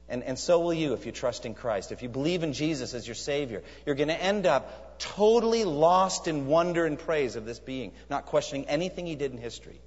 And, 0.09 0.25
and 0.25 0.39
so 0.39 0.61
will 0.61 0.75
you 0.75 0.95
if 0.95 1.07
you 1.07 1.13
trust 1.13 1.45
in 1.45 1.55
Christ. 1.55 1.93
If 1.93 2.03
you 2.03 2.09
believe 2.09 2.43
in 2.43 2.55
Jesus 2.55 2.95
as 2.95 3.07
your 3.07 3.15
Savior, 3.15 3.63
you're 3.85 3.95
going 3.95 4.09
to 4.09 4.21
end 4.21 4.47
up 4.47 4.99
totally 4.99 5.65
lost 5.65 6.27
in 6.27 6.47
wonder 6.47 6.87
and 6.87 6.99
praise 6.99 7.37
of 7.37 7.45
this 7.45 7.59
being, 7.59 7.93
not 8.09 8.27
questioning 8.27 8.67
anything 8.69 9.07
he 9.07 9.17
did 9.17 9.33
in 9.33 9.39
history. 9.39 9.81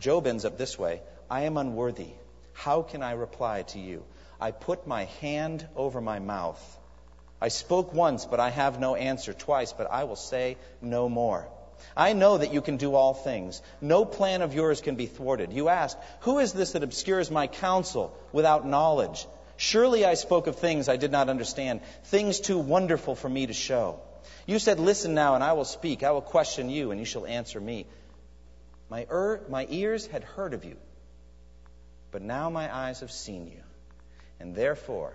Job 0.00 0.26
ends 0.26 0.44
up 0.44 0.58
this 0.58 0.78
way 0.78 1.02
I 1.30 1.42
am 1.42 1.56
unworthy. 1.56 2.08
How 2.54 2.82
can 2.82 3.02
I 3.02 3.12
reply 3.12 3.62
to 3.62 3.78
you? 3.78 4.02
I 4.40 4.50
put 4.50 4.86
my 4.86 5.04
hand 5.20 5.66
over 5.76 6.00
my 6.00 6.18
mouth. 6.18 6.78
I 7.40 7.48
spoke 7.48 7.92
once, 7.92 8.24
but 8.24 8.40
I 8.40 8.48
have 8.50 8.80
no 8.80 8.94
answer. 8.94 9.34
Twice, 9.34 9.72
but 9.74 9.90
I 9.90 10.04
will 10.04 10.16
say 10.16 10.56
no 10.80 11.08
more. 11.08 11.46
I 11.96 12.12
know 12.12 12.38
that 12.38 12.52
you 12.52 12.60
can 12.60 12.76
do 12.76 12.94
all 12.94 13.14
things. 13.14 13.62
No 13.80 14.04
plan 14.04 14.42
of 14.42 14.54
yours 14.54 14.80
can 14.80 14.96
be 14.96 15.06
thwarted. 15.06 15.52
You 15.52 15.68
asked, 15.68 15.98
Who 16.20 16.38
is 16.38 16.52
this 16.52 16.72
that 16.72 16.82
obscures 16.82 17.30
my 17.30 17.46
counsel 17.46 18.16
without 18.32 18.66
knowledge? 18.66 19.26
Surely 19.56 20.04
I 20.04 20.14
spoke 20.14 20.46
of 20.46 20.56
things 20.56 20.88
I 20.88 20.96
did 20.96 21.10
not 21.10 21.28
understand, 21.28 21.80
things 22.04 22.40
too 22.40 22.58
wonderful 22.58 23.14
for 23.14 23.28
me 23.28 23.46
to 23.46 23.52
show. 23.52 24.00
You 24.46 24.58
said, 24.58 24.78
Listen 24.78 25.14
now, 25.14 25.34
and 25.34 25.42
I 25.42 25.54
will 25.54 25.64
speak. 25.64 26.02
I 26.02 26.10
will 26.10 26.22
question 26.22 26.68
you, 26.68 26.90
and 26.90 27.00
you 27.00 27.06
shall 27.06 27.26
answer 27.26 27.60
me. 27.60 27.86
My, 28.88 29.06
er, 29.10 29.40
my 29.48 29.66
ears 29.68 30.06
had 30.06 30.22
heard 30.22 30.54
of 30.54 30.64
you, 30.64 30.76
but 32.10 32.22
now 32.22 32.50
my 32.50 32.74
eyes 32.74 33.00
have 33.00 33.10
seen 33.10 33.46
you. 33.46 33.62
And 34.38 34.54
therefore, 34.54 35.14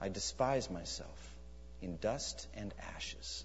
I 0.00 0.08
despise 0.08 0.68
myself 0.70 1.34
in 1.80 1.96
dust 1.96 2.46
and 2.54 2.74
ashes. 2.96 3.44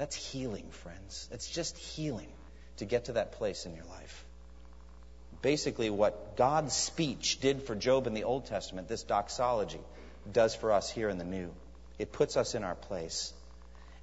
That's 0.00 0.16
healing, 0.16 0.64
friends. 0.70 1.28
That's 1.30 1.46
just 1.46 1.76
healing 1.76 2.32
to 2.78 2.86
get 2.86 3.04
to 3.04 3.12
that 3.12 3.32
place 3.32 3.66
in 3.66 3.74
your 3.74 3.84
life. 3.84 4.24
Basically, 5.42 5.90
what 5.90 6.38
God's 6.38 6.72
speech 6.72 7.38
did 7.40 7.64
for 7.64 7.74
Job 7.74 8.06
in 8.06 8.14
the 8.14 8.24
Old 8.24 8.46
Testament, 8.46 8.88
this 8.88 9.02
doxology, 9.02 9.82
does 10.32 10.54
for 10.54 10.72
us 10.72 10.88
here 10.88 11.10
in 11.10 11.18
the 11.18 11.24
New. 11.24 11.52
It 11.98 12.12
puts 12.12 12.38
us 12.38 12.54
in 12.54 12.64
our 12.64 12.76
place. 12.76 13.34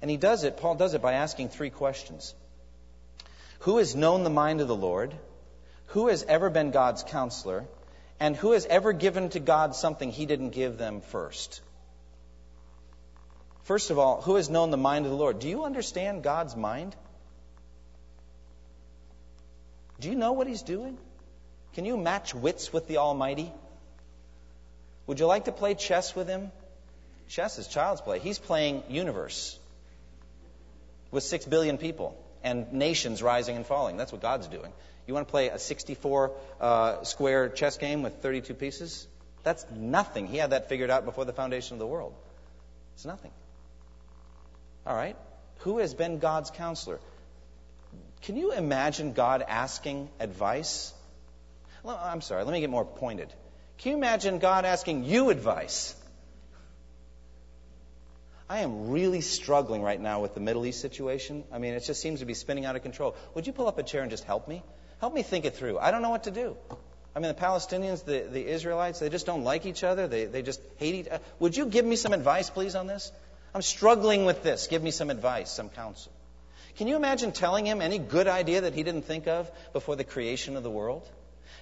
And 0.00 0.08
he 0.08 0.16
does 0.16 0.44
it, 0.44 0.58
Paul 0.58 0.76
does 0.76 0.94
it 0.94 1.02
by 1.02 1.14
asking 1.14 1.48
three 1.48 1.70
questions 1.70 2.32
Who 3.60 3.78
has 3.78 3.96
known 3.96 4.22
the 4.22 4.30
mind 4.30 4.60
of 4.60 4.68
the 4.68 4.76
Lord? 4.76 5.12
Who 5.86 6.06
has 6.06 6.22
ever 6.22 6.48
been 6.48 6.70
God's 6.70 7.02
counselor? 7.02 7.64
And 8.20 8.36
who 8.36 8.52
has 8.52 8.66
ever 8.66 8.92
given 8.92 9.30
to 9.30 9.40
God 9.40 9.74
something 9.74 10.12
he 10.12 10.26
didn't 10.26 10.50
give 10.50 10.78
them 10.78 11.00
first? 11.00 11.60
First 13.68 13.90
of 13.90 13.98
all, 13.98 14.22
who 14.22 14.36
has 14.36 14.48
known 14.48 14.70
the 14.70 14.78
mind 14.78 15.04
of 15.04 15.10
the 15.10 15.18
Lord? 15.18 15.40
Do 15.40 15.46
you 15.46 15.64
understand 15.64 16.22
God's 16.22 16.56
mind? 16.56 16.96
Do 20.00 20.08
you 20.08 20.14
know 20.14 20.32
what 20.32 20.46
he's 20.46 20.62
doing? 20.62 20.96
Can 21.74 21.84
you 21.84 21.98
match 21.98 22.34
wits 22.34 22.72
with 22.72 22.86
the 22.88 22.96
Almighty? 22.96 23.52
Would 25.06 25.20
you 25.20 25.26
like 25.26 25.44
to 25.44 25.52
play 25.52 25.74
chess 25.74 26.16
with 26.16 26.28
him? 26.28 26.50
Chess 27.28 27.58
is 27.58 27.68
child's 27.68 28.00
play. 28.00 28.20
He's 28.20 28.38
playing 28.38 28.84
universe 28.88 29.58
with 31.10 31.22
six 31.24 31.44
billion 31.44 31.76
people 31.76 32.16
and 32.42 32.72
nations 32.72 33.22
rising 33.22 33.54
and 33.54 33.66
falling. 33.66 33.98
That's 33.98 34.12
what 34.12 34.22
God's 34.22 34.46
doing. 34.46 34.72
You 35.06 35.12
want 35.12 35.28
to 35.28 35.30
play 35.30 35.50
a 35.50 35.58
64 35.58 36.32
uh, 36.58 37.04
square 37.04 37.50
chess 37.50 37.76
game 37.76 38.02
with 38.02 38.22
32 38.22 38.54
pieces? 38.54 39.06
That's 39.42 39.66
nothing. 39.70 40.26
He 40.26 40.38
had 40.38 40.52
that 40.52 40.70
figured 40.70 40.88
out 40.88 41.04
before 41.04 41.26
the 41.26 41.34
foundation 41.34 41.74
of 41.74 41.80
the 41.80 41.86
world. 41.86 42.14
It's 42.94 43.04
nothing. 43.04 43.30
All 44.88 44.96
right? 44.96 45.16
Who 45.58 45.78
has 45.78 45.92
been 45.92 46.18
God's 46.18 46.50
counselor? 46.50 46.98
Can 48.22 48.36
you 48.36 48.52
imagine 48.52 49.12
God 49.12 49.44
asking 49.46 50.08
advice? 50.18 50.94
Well, 51.82 52.00
I'm 52.02 52.22
sorry, 52.22 52.42
let 52.44 52.52
me 52.52 52.60
get 52.60 52.70
more 52.70 52.86
pointed. 52.86 53.32
Can 53.76 53.92
you 53.92 53.98
imagine 53.98 54.38
God 54.38 54.64
asking 54.64 55.04
you 55.04 55.28
advice? 55.28 55.94
I 58.48 58.60
am 58.60 58.88
really 58.88 59.20
struggling 59.20 59.82
right 59.82 60.00
now 60.00 60.22
with 60.22 60.32
the 60.32 60.40
Middle 60.40 60.64
East 60.64 60.80
situation. 60.80 61.44
I 61.52 61.58
mean, 61.58 61.74
it 61.74 61.84
just 61.84 62.00
seems 62.00 62.20
to 62.20 62.26
be 62.26 62.32
spinning 62.32 62.64
out 62.64 62.74
of 62.74 62.82
control. 62.82 63.14
Would 63.34 63.46
you 63.46 63.52
pull 63.52 63.68
up 63.68 63.78
a 63.78 63.82
chair 63.82 64.00
and 64.00 64.10
just 64.10 64.24
help 64.24 64.48
me? 64.48 64.62
Help 65.00 65.12
me 65.12 65.22
think 65.22 65.44
it 65.44 65.54
through. 65.54 65.78
I 65.78 65.90
don't 65.90 66.00
know 66.00 66.10
what 66.10 66.24
to 66.24 66.30
do. 66.30 66.56
I 67.14 67.20
mean, 67.20 67.28
the 67.28 67.40
Palestinians, 67.40 68.04
the, 68.06 68.20
the 68.20 68.46
Israelites, 68.46 69.00
they 69.00 69.10
just 69.10 69.26
don't 69.26 69.44
like 69.44 69.66
each 69.66 69.84
other. 69.84 70.08
They, 70.08 70.24
they 70.24 70.40
just 70.40 70.62
hate 70.76 70.94
each 70.94 71.08
other. 71.08 71.22
Would 71.40 71.56
you 71.56 71.66
give 71.66 71.84
me 71.84 71.96
some 71.96 72.14
advice, 72.14 72.48
please, 72.48 72.74
on 72.74 72.86
this? 72.86 73.12
I'm 73.54 73.62
struggling 73.62 74.24
with 74.24 74.42
this. 74.42 74.66
Give 74.66 74.82
me 74.82 74.90
some 74.90 75.10
advice, 75.10 75.50
some 75.50 75.70
counsel. 75.70 76.12
Can 76.76 76.86
you 76.86 76.96
imagine 76.96 77.32
telling 77.32 77.66
him 77.66 77.82
any 77.82 77.98
good 77.98 78.28
idea 78.28 78.60
that 78.60 78.74
he 78.74 78.82
didn't 78.82 79.02
think 79.02 79.26
of 79.26 79.50
before 79.72 79.96
the 79.96 80.04
creation 80.04 80.56
of 80.56 80.62
the 80.62 80.70
world? 80.70 81.08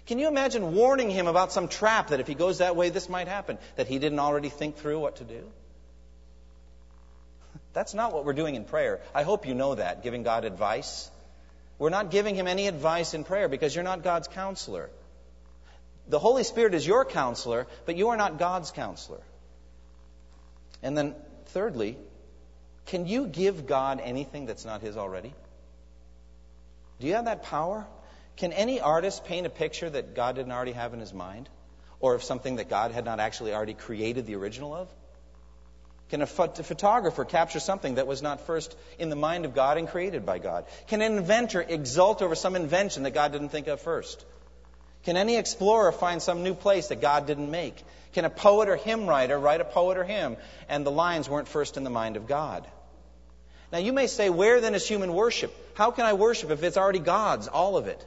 Can 0.07 0.19
you 0.19 0.29
imagine 0.29 0.75
warning 0.75 1.11
him 1.11 1.27
about 1.27 1.53
some 1.53 1.69
trap 1.69 2.09
that 2.09 2.21
if 2.21 2.27
he 2.27 2.35
goes 2.35 2.59
that 2.59 2.77
way, 2.77 2.91
this 2.91 3.09
might 3.09 3.27
happen, 3.27 3.59
that 3.77 3.89
he 3.89 3.99
didn't 3.99 4.19
already 4.19 4.51
think 4.51 4.77
through 4.77 5.01
what 5.01 5.17
to 5.17 5.25
do? 5.25 5.41
That's 7.73 7.95
not 7.95 8.13
what 8.13 8.25
we're 8.25 8.35
doing 8.35 8.55
in 8.55 8.65
prayer. 8.65 9.01
I 9.15 9.23
hope 9.23 9.47
you 9.47 9.55
know 9.55 9.75
that, 9.75 10.03
giving 10.03 10.23
God 10.23 10.45
advice. 10.45 11.11
We're 11.79 11.91
not 11.91 12.11
giving 12.11 12.35
him 12.35 12.47
any 12.47 12.69
advice 12.69 13.15
in 13.15 13.25
prayer 13.25 13.49
because 13.49 13.75
you're 13.75 13.85
not 13.85 14.03
God's 14.03 14.29
counselor. 14.29 14.91
The 16.09 16.19
Holy 16.19 16.45
Spirit 16.45 16.75
is 16.75 16.87
your 16.87 17.05
counselor, 17.05 17.67
but 17.85 17.97
you 17.97 18.11
are 18.11 18.17
not 18.17 18.39
God's 18.39 18.71
counselor. 18.71 19.21
And 20.83 20.97
then, 20.97 21.15
thirdly, 21.49 21.99
can 22.87 23.07
you 23.07 23.27
give 23.27 23.67
God 23.67 24.01
anything 24.03 24.47
that's 24.47 24.65
not 24.65 24.81
His 24.81 24.97
already? 24.97 25.35
Do 27.01 27.07
you 27.07 27.15
have 27.15 27.27
that 27.27 27.43
power? 27.43 27.87
Can 28.37 28.53
any 28.53 28.81
artist 28.81 29.25
paint 29.25 29.47
a 29.47 29.51
picture 29.51 29.89
that 29.89 30.15
God 30.15 30.37
didn't 30.37 30.53
already 30.53 30.73
have 30.73 30.95
in 30.95 31.01
his 31.01 31.13
mind? 31.13 31.49
Or 32.01 32.15
of 32.15 32.23
something 32.23 32.57
that 32.57 32.69
God 32.69 32.93
had 32.93 33.05
not 33.05 33.21
actually 33.21 33.55
already 33.55 33.75
created 33.75 34.27
the 34.27 34.37
original 34.37 34.75
of? 34.75 34.89
Can 36.11 36.23
a 36.23 36.27
photographer 36.27 37.25
capture 37.25 37.59
something 37.59 37.97
that 37.97 38.07
was 38.07 38.23
not 38.23 38.47
first 38.47 38.77
in 38.99 39.09
the 39.09 39.17
mind 39.17 39.45
of 39.45 39.55
God 39.55 39.77
and 39.77 39.89
created 39.89 40.25
by 40.25 40.39
God? 40.39 40.67
Can 40.87 41.03
an 41.03 41.17
inventor 41.17 41.61
exult 41.61 42.23
over 42.23 42.35
some 42.35 42.55
invention 42.55 43.03
that 43.03 43.13
God 43.13 43.33
didn't 43.33 43.49
think 43.49 43.67
of 43.67 43.81
first? 43.81 44.25
Can 45.07 45.17
any 45.17 45.37
explorer 45.37 45.93
find 45.93 46.21
some 46.21 46.43
new 46.43 46.53
place 46.53 46.89
that 46.89 47.01
God 47.01 47.29
didn't 47.29 47.49
make? 47.49 47.81
Can 48.13 48.25
a 48.25 48.31
poet 48.31 48.69
or 48.69 48.75
hymn 48.75 49.07
writer 49.07 49.39
write 49.39 49.61
a 49.61 49.65
poet 49.65 49.99
or 49.99 50.03
hymn 50.03 50.37
and 50.69 50.85
the 50.85 50.91
lines 50.91 51.29
weren't 51.29 51.47
first 51.47 51.77
in 51.77 51.85
the 51.85 51.91
mind 51.91 52.17
of 52.17 52.27
God? 52.27 52.67
Now 53.71 53.79
you 53.79 53.93
may 53.93 54.09
say, 54.09 54.31
where 54.31 54.61
then 54.61 54.75
is 54.75 54.87
human 54.87 55.15
worship? 55.15 55.55
How 55.77 55.93
can 55.93 56.07
I 56.07 56.15
worship 56.15 56.51
if 56.51 56.65
it's 56.65 56.77
already 56.77 56.99
God's, 56.99 57.47
all 57.47 57.77
of 57.77 57.87
it? 57.87 58.05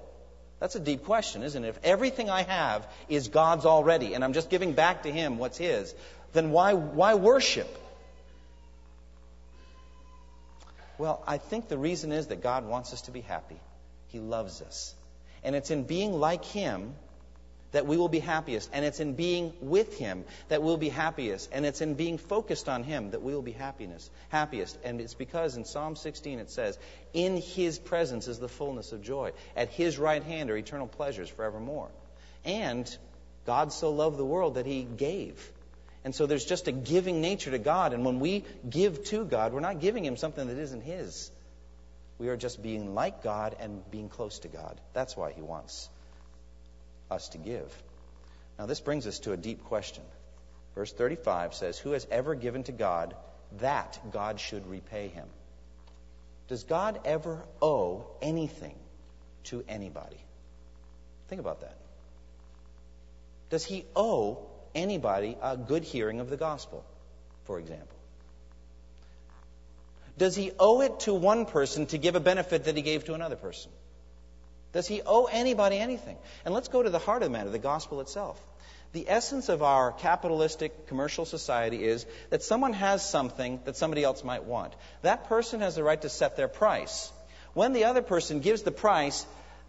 That's 0.60 0.76
a 0.76 0.80
deep 0.82 1.06
question, 1.06 1.42
isn't 1.42 1.64
it? 1.64 1.70
If 1.70 1.80
everything 1.86 2.30
I 2.30 2.42
have 2.42 2.86
is 3.08 3.30
God's 3.30 3.66
already 3.66 4.14
and 4.14 4.22
I'm 4.22 4.34
just 4.34 4.50
giving 4.50 4.74
back 4.74 5.04
to 5.04 5.12
Him 5.12 5.38
what's 5.38 5.58
His, 5.58 5.96
then 6.34 6.52
why, 6.52 6.74
why 6.74 7.14
worship? 7.14 7.70
Well, 10.98 11.24
I 11.26 11.38
think 11.38 11.70
the 11.70 11.78
reason 11.78 12.12
is 12.12 12.28
that 12.28 12.44
God 12.44 12.66
wants 12.66 12.92
us 12.92 13.04
to 13.04 13.12
be 13.12 13.22
happy. 13.22 13.62
He 14.08 14.20
loves 14.20 14.62
us. 14.62 14.96
And 15.44 15.56
it's 15.56 15.72
in 15.72 15.84
being 15.84 16.14
like 16.14 16.46
Him 16.46 16.96
that 17.72 17.86
we 17.86 17.98
will 17.98 18.10
be 18.10 18.20
happiest. 18.20 18.70
And 18.74 18.84
it's 18.84 19.00
in 19.00 19.14
being 19.14 19.54
with 19.62 19.98
Him 19.98 20.26
that 20.48 20.64
we'll 20.64 20.78
be 20.78 20.90
happiest. 20.90 21.50
And 21.52 21.66
it's 21.66 21.82
in 21.82 21.94
being 21.94 22.18
focused 22.18 22.68
on 22.68 22.84
Him 22.84 23.12
that 23.12 23.22
we 23.22 23.34
will 23.34 23.42
be 23.42 23.52
happiness, 23.52 24.10
happiest. 24.30 24.78
And 24.84 25.00
it's 25.00 25.14
because 25.14 25.56
in 25.56 25.66
Psalm 25.66 25.96
16 25.96 26.40
it 26.40 26.50
says, 26.50 26.78
In 27.14 27.38
His 27.38 27.78
presence 27.78 28.28
is 28.28 28.40
the 28.40 28.50
fullness 28.50 28.92
of 28.92 29.02
joy. 29.02 29.32
At 29.56 29.70
His 29.70 29.98
right 29.98 30.24
hand 30.24 30.50
are 30.50 30.58
eternal 30.58 30.88
pleasures 30.88 31.30
forevermore. 31.30 31.90
And 32.44 32.98
God 33.46 33.72
so 33.72 33.92
loved 33.92 34.18
the 34.18 34.26
world 34.26 34.56
that 34.56 34.66
He 34.66 34.84
gave. 34.84 35.52
And 36.04 36.16
so 36.16 36.26
there's 36.26 36.46
just 36.46 36.68
a 36.68 36.72
giving 36.72 37.22
nature 37.22 37.52
to 37.52 37.60
God. 37.60 37.94
And 37.94 38.06
when 38.06 38.20
we 38.20 38.46
give 38.68 39.04
to 39.06 39.26
God, 39.26 39.54
we're 39.54 39.60
not 39.60 39.80
giving 39.80 40.06
Him 40.06 40.18
something 40.18 40.48
that 40.48 40.58
isn't 40.58 40.82
His. 40.82 41.30
We 42.20 42.28
are 42.28 42.38
just 42.38 42.62
being 42.62 42.94
like 42.94 43.24
God 43.24 43.56
and 43.60 43.90
being 43.90 44.10
close 44.10 44.40
to 44.40 44.48
God. 44.48 44.80
That's 44.94 45.18
why 45.18 45.32
He 45.32 45.42
wants 45.42 45.90
us 47.10 47.30
to 47.30 47.38
give. 47.38 47.74
Now, 48.58 48.66
this 48.66 48.82
brings 48.82 49.08
us 49.08 49.20
to 49.20 49.32
a 49.32 49.38
deep 49.38 49.64
question. 49.64 50.04
Verse 50.76 50.92
35 50.92 51.54
says, 51.54 51.80
Who 51.80 51.92
has 51.92 52.06
ever 52.12 52.36
given 52.36 52.64
to 52.64 52.72
God 52.72 53.16
that 53.60 54.00
God 54.12 54.40
should 54.40 54.68
repay 54.68 55.08
him? 55.08 55.28
Does 56.48 56.64
God 56.64 57.00
ever 57.06 57.44
owe 57.62 58.08
anything 58.22 58.76
to 59.46 59.64
anybody? 59.68 60.18
Think 61.28 61.42
about 61.42 61.62
that. 61.62 61.78
Does 63.50 63.66
he 63.66 63.86
owe 63.96 64.48
anybody 64.76 65.38
a 65.42 65.58
good 65.58 65.84
hearing 65.84 66.20
of 66.20 66.30
the 66.30 66.38
gospel, 66.38 66.86
for 67.46 67.60
example? 67.60 67.99
Does 70.20 70.36
he 70.36 70.52
owe 70.60 70.82
it 70.82 71.00
to 71.02 71.14
one 71.14 71.46
person 71.46 71.86
to 71.88 71.98
give 71.98 72.16
a 72.16 72.20
benefit 72.20 72.66
that 72.66 72.76
he 72.76 72.82
gave 72.82 73.06
to 73.06 73.14
another 73.14 73.38
person? 73.38 73.72
Does 74.74 74.86
he 74.86 75.02
owe 75.04 75.26
anybody 75.32 75.78
anything? 75.78 76.18
And 76.44 76.54
let's 76.54 76.68
go 76.68 76.84
to 76.84 76.90
the 76.90 77.00
heart 77.00 77.24
of 77.24 77.30
the 77.30 77.38
matter, 77.38 77.50
the 77.50 77.58
gospel 77.58 78.02
itself. 78.02 78.38
The 78.92 79.06
essence 79.08 79.48
of 79.48 79.64
our 79.64 79.94
capitalistic 79.94 80.88
commercial 80.88 81.24
society 81.24 81.86
is 81.86 82.06
that 82.32 82.44
someone 82.44 82.74
has 82.74 83.08
something 83.08 83.62
that 83.64 83.78
somebody 83.78 84.04
else 84.04 84.24
might 84.26 84.44
want. 84.44 84.74
That 85.04 85.30
person 85.30 85.62
has 85.62 85.76
the 85.76 85.84
right 85.84 86.02
to 86.02 86.10
set 86.10 86.36
their 86.36 86.50
price. 86.50 87.12
When 87.54 87.72
the 87.72 87.86
other 87.86 88.02
person 88.02 88.42
gives 88.42 88.64
the 88.64 88.72
price, 88.72 89.26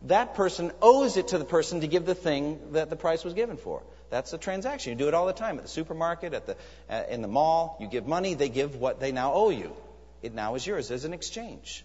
that 0.07 0.35
person 0.35 0.73
owes 0.83 1.17
it 1.17 1.29
to 1.29 1.39
the 1.39 1.45
person 1.45 1.83
to 1.83 1.87
give 1.87 2.07
the 2.07 2.15
thing 2.17 2.73
that 2.73 2.91
the 2.91 2.97
price 2.97 3.23
was 3.23 3.35
given 3.35 3.57
for. 3.57 3.83
That's 4.11 4.33
a 4.33 4.39
transaction. 4.39 4.93
You 4.93 4.99
do 4.99 5.07
it 5.07 5.15
all 5.15 5.27
the 5.27 5.33
time 5.33 5.59
at 5.59 5.63
the 5.63 5.69
supermarket, 5.69 6.35
at 6.35 6.47
the, 6.47 6.57
uh, 6.89 7.05
in 7.09 7.23
the 7.23 7.29
mall. 7.29 7.77
You 7.79 7.87
give 7.87 8.09
money, 8.09 8.35
they 8.35 8.49
give 8.49 8.75
what 8.75 8.99
they 8.99 9.13
now 9.13 9.33
owe 9.33 9.51
you. 9.51 9.77
It 10.23 10.35
now 10.35 10.55
is 10.55 10.67
yours 10.67 10.91
as 10.91 11.05
an 11.05 11.13
exchange. 11.13 11.85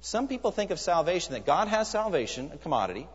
Some 0.00 0.28
people 0.28 0.50
think 0.50 0.70
of 0.70 0.80
salvation 0.80 1.32
that 1.34 1.46
God 1.46 1.68
has 1.68 1.88
salvation, 1.88 2.50
a 2.52 2.58
commodity. 2.58 3.06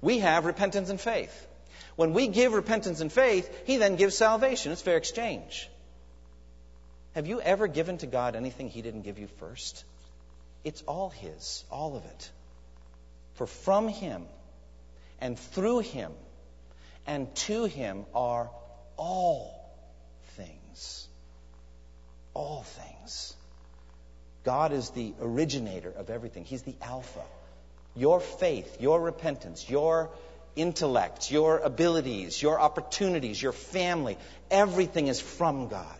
We 0.00 0.18
have 0.18 0.44
repentance 0.44 0.90
and 0.90 1.00
faith. 1.00 1.46
When 1.94 2.14
we 2.14 2.26
give 2.28 2.52
repentance 2.52 3.00
and 3.00 3.12
faith, 3.12 3.48
He 3.64 3.76
then 3.76 3.96
gives 3.96 4.16
salvation. 4.16 4.72
It's 4.72 4.82
fair 4.82 4.96
exchange. 4.96 5.70
Have 7.14 7.26
you 7.26 7.40
ever 7.40 7.68
given 7.68 7.98
to 7.98 8.06
God 8.06 8.34
anything 8.34 8.68
He 8.68 8.82
didn't 8.82 9.02
give 9.02 9.18
you 9.18 9.28
first? 9.38 9.84
It's 10.64 10.82
all 10.82 11.10
His, 11.10 11.64
all 11.70 11.96
of 11.96 12.04
it. 12.04 12.30
For 13.34 13.46
from 13.46 13.88
Him 13.88 14.24
and 15.20 15.38
through 15.38 15.80
Him 15.80 16.12
and 17.06 17.34
to 17.34 17.64
Him 17.64 18.04
are 18.14 18.50
all 18.96 19.70
things. 20.36 21.06
All 22.34 22.62
things. 22.62 23.34
God 24.44 24.72
is 24.72 24.90
the 24.90 25.14
originator 25.20 25.90
of 25.90 26.10
everything, 26.10 26.44
He's 26.44 26.62
the 26.62 26.74
Alpha. 26.82 27.22
Your 27.94 28.20
faith, 28.20 28.80
your 28.80 29.00
repentance, 29.00 29.68
your 29.68 30.10
intellect, 30.56 31.30
your 31.30 31.58
abilities, 31.58 32.40
your 32.40 32.60
opportunities, 32.60 33.40
your 33.40 33.52
family, 33.52 34.18
everything 34.50 35.06
is 35.06 35.20
from 35.20 35.68
God. 35.68 35.98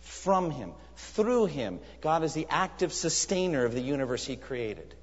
From 0.00 0.50
Him, 0.50 0.72
through 0.96 1.46
Him. 1.46 1.80
God 2.00 2.24
is 2.24 2.34
the 2.34 2.46
active 2.50 2.92
sustainer 2.92 3.64
of 3.64 3.74
the 3.74 3.80
universe 3.80 4.24
He 4.24 4.36
created. 4.36 4.94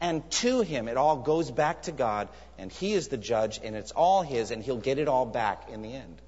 And 0.00 0.28
to 0.32 0.60
Him, 0.60 0.88
it 0.88 0.96
all 0.96 1.18
goes 1.18 1.50
back 1.50 1.82
to 1.82 1.92
God, 1.92 2.28
and 2.58 2.70
He 2.70 2.92
is 2.92 3.08
the 3.08 3.16
judge, 3.16 3.60
and 3.62 3.74
it's 3.74 3.92
all 3.92 4.22
His, 4.22 4.50
and 4.50 4.62
He'll 4.62 4.76
get 4.76 4.98
it 4.98 5.08
all 5.08 5.24
back 5.24 5.70
in 5.70 5.82
the 5.82 5.92
end. 5.92 6.20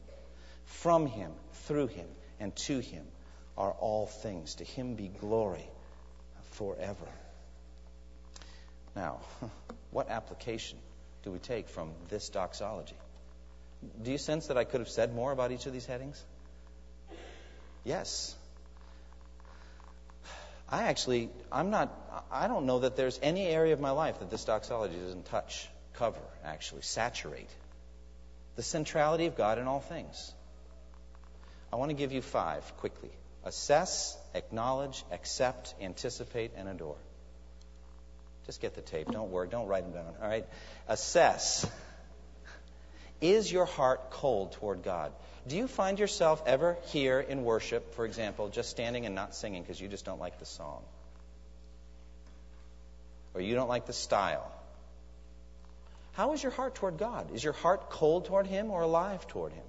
From 0.65 1.07
Him, 1.07 1.33
through 1.67 1.89
Him, 1.89 2.07
and 2.41 2.55
to 2.57 2.79
Him 2.79 3.05
are 3.57 3.73
all 3.73 4.07
things. 4.07 4.57
To 4.57 4.65
Him 4.65 4.95
be 4.95 5.09
glory 5.09 5.69
forever. 6.53 7.09
Now, 8.95 9.21
what 9.91 10.11
application 10.11 10.79
do 11.23 11.31
we 11.31 11.39
take 11.39 11.69
from 11.69 11.93
this 12.09 12.29
doxology? 12.29 12.97
Do 14.03 14.11
you 14.11 14.19
sense 14.19 14.47
that 14.47 14.57
I 14.57 14.65
could 14.65 14.81
have 14.81 14.89
said 14.89 15.15
more 15.15 15.33
about 15.33 15.53
each 15.53 15.67
of 15.67 15.73
these 15.73 15.87
headings? 15.87 16.23
Yes. 17.85 18.35
I 20.69 20.85
actually, 20.85 21.31
I'm 21.53 21.71
not, 21.71 21.93
I 22.33 22.49
don't 22.49 22.67
know 22.67 22.81
that 22.81 22.97
there's 22.97 23.21
any 23.23 23.47
area 23.47 23.73
of 23.73 23.81
my 23.81 23.91
life 23.91 24.19
that 24.19 24.31
this 24.31 24.45
doxology 24.45 24.97
doesn't 24.97 25.27
touch, 25.27 25.69
cover, 25.95 26.21
actually, 26.45 26.83
saturate. 26.83 27.51
The 28.57 28.63
centrality 28.63 29.27
of 29.27 29.37
God 29.37 29.59
in 29.59 29.67
all 29.67 29.81
things. 29.81 30.33
I 31.73 31.77
want 31.77 31.91
to 31.91 31.95
give 31.95 32.13
you 32.13 32.23
five 32.23 32.65
quickly 32.79 33.11
assess, 33.47 34.19
acknowledge, 34.35 35.05
accept, 35.11 35.75
anticipate, 35.81 36.51
and 36.57 36.69
adore. 36.69 36.97
Just 38.45 38.61
get 38.61 38.75
the 38.75 38.83
tape. 38.83 39.11
Don't 39.11 39.31
worry. 39.31 39.49
Don't 39.49 39.67
write 39.67 39.85
them 39.85 39.93
down. 39.93 40.15
All 40.21 40.29
right? 40.29 40.47
Assess. 40.89 41.67
Is 43.21 43.51
your 43.51 43.65
heart 43.65 44.11
cold 44.11 44.53
toward 44.53 44.83
God? 44.83 45.13
Do 45.47 45.57
you 45.57 45.69
find 45.69 45.99
yourself 45.99 46.43
ever 46.47 46.77
here 46.87 47.21
in 47.21 47.45
worship, 47.45 47.95
for 47.95 48.05
example, 48.05 48.49
just 48.49 48.69
standing 48.69 49.07
and 49.07 49.15
not 49.15 49.35
singing 49.35 49.63
because 49.63 49.81
you 49.81 49.89
just 49.89 50.05
don't 50.05 50.21
like 50.21 50.39
the 50.39 50.47
song? 50.47 50.83
Or 53.33 53.41
you 53.41 53.55
don't 53.55 53.69
like 53.69 53.87
the 53.87 53.93
style? 53.93 54.53
How 56.13 56.33
is 56.33 56.43
your 56.43 56.53
heart 56.53 56.75
toward 56.75 56.99
God? 56.99 57.35
Is 57.35 57.45
your 57.45 57.53
heart 57.53 57.91
cold 57.91 58.27
toward 58.27 58.47
Him 58.47 58.71
or 58.71 58.83
alive 58.83 59.27
toward 59.29 59.53
Him? 59.53 59.66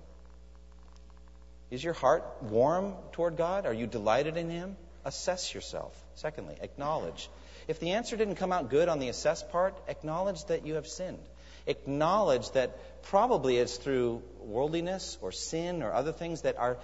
Is 1.70 1.84
your 1.84 1.94
heart 1.94 2.24
warm 2.42 2.96
toward 3.12 3.38
God? 3.38 3.66
Are 3.66 3.74
you 3.74 3.88
delighted 3.88 4.38
in 4.38 4.50
Him? 4.50 4.78
Assess 5.04 5.54
yourself. 5.54 5.94
Secondly, 6.16 6.56
acknowledge. 6.62 7.30
If 7.68 7.80
the 7.80 7.92
answer 7.92 8.16
didn't 8.16 8.36
come 8.36 8.52
out 8.52 8.70
good 8.70 8.88
on 8.88 9.00
the 9.00 9.10
assess 9.10 9.44
part, 9.44 9.78
acknowledge 9.88 10.46
that 10.46 10.66
you 10.66 10.76
have 10.76 10.88
sinned. 10.88 11.20
Acknowledge 11.66 12.52
that 12.52 13.04
probably 13.04 13.58
it's 13.58 13.76
through 13.76 14.22
worldliness 14.40 15.18
or 15.22 15.34
sin 15.34 15.84
or 15.84 15.92
other 15.92 16.14
things 16.14 16.44
that 16.44 16.58
our, 16.58 16.78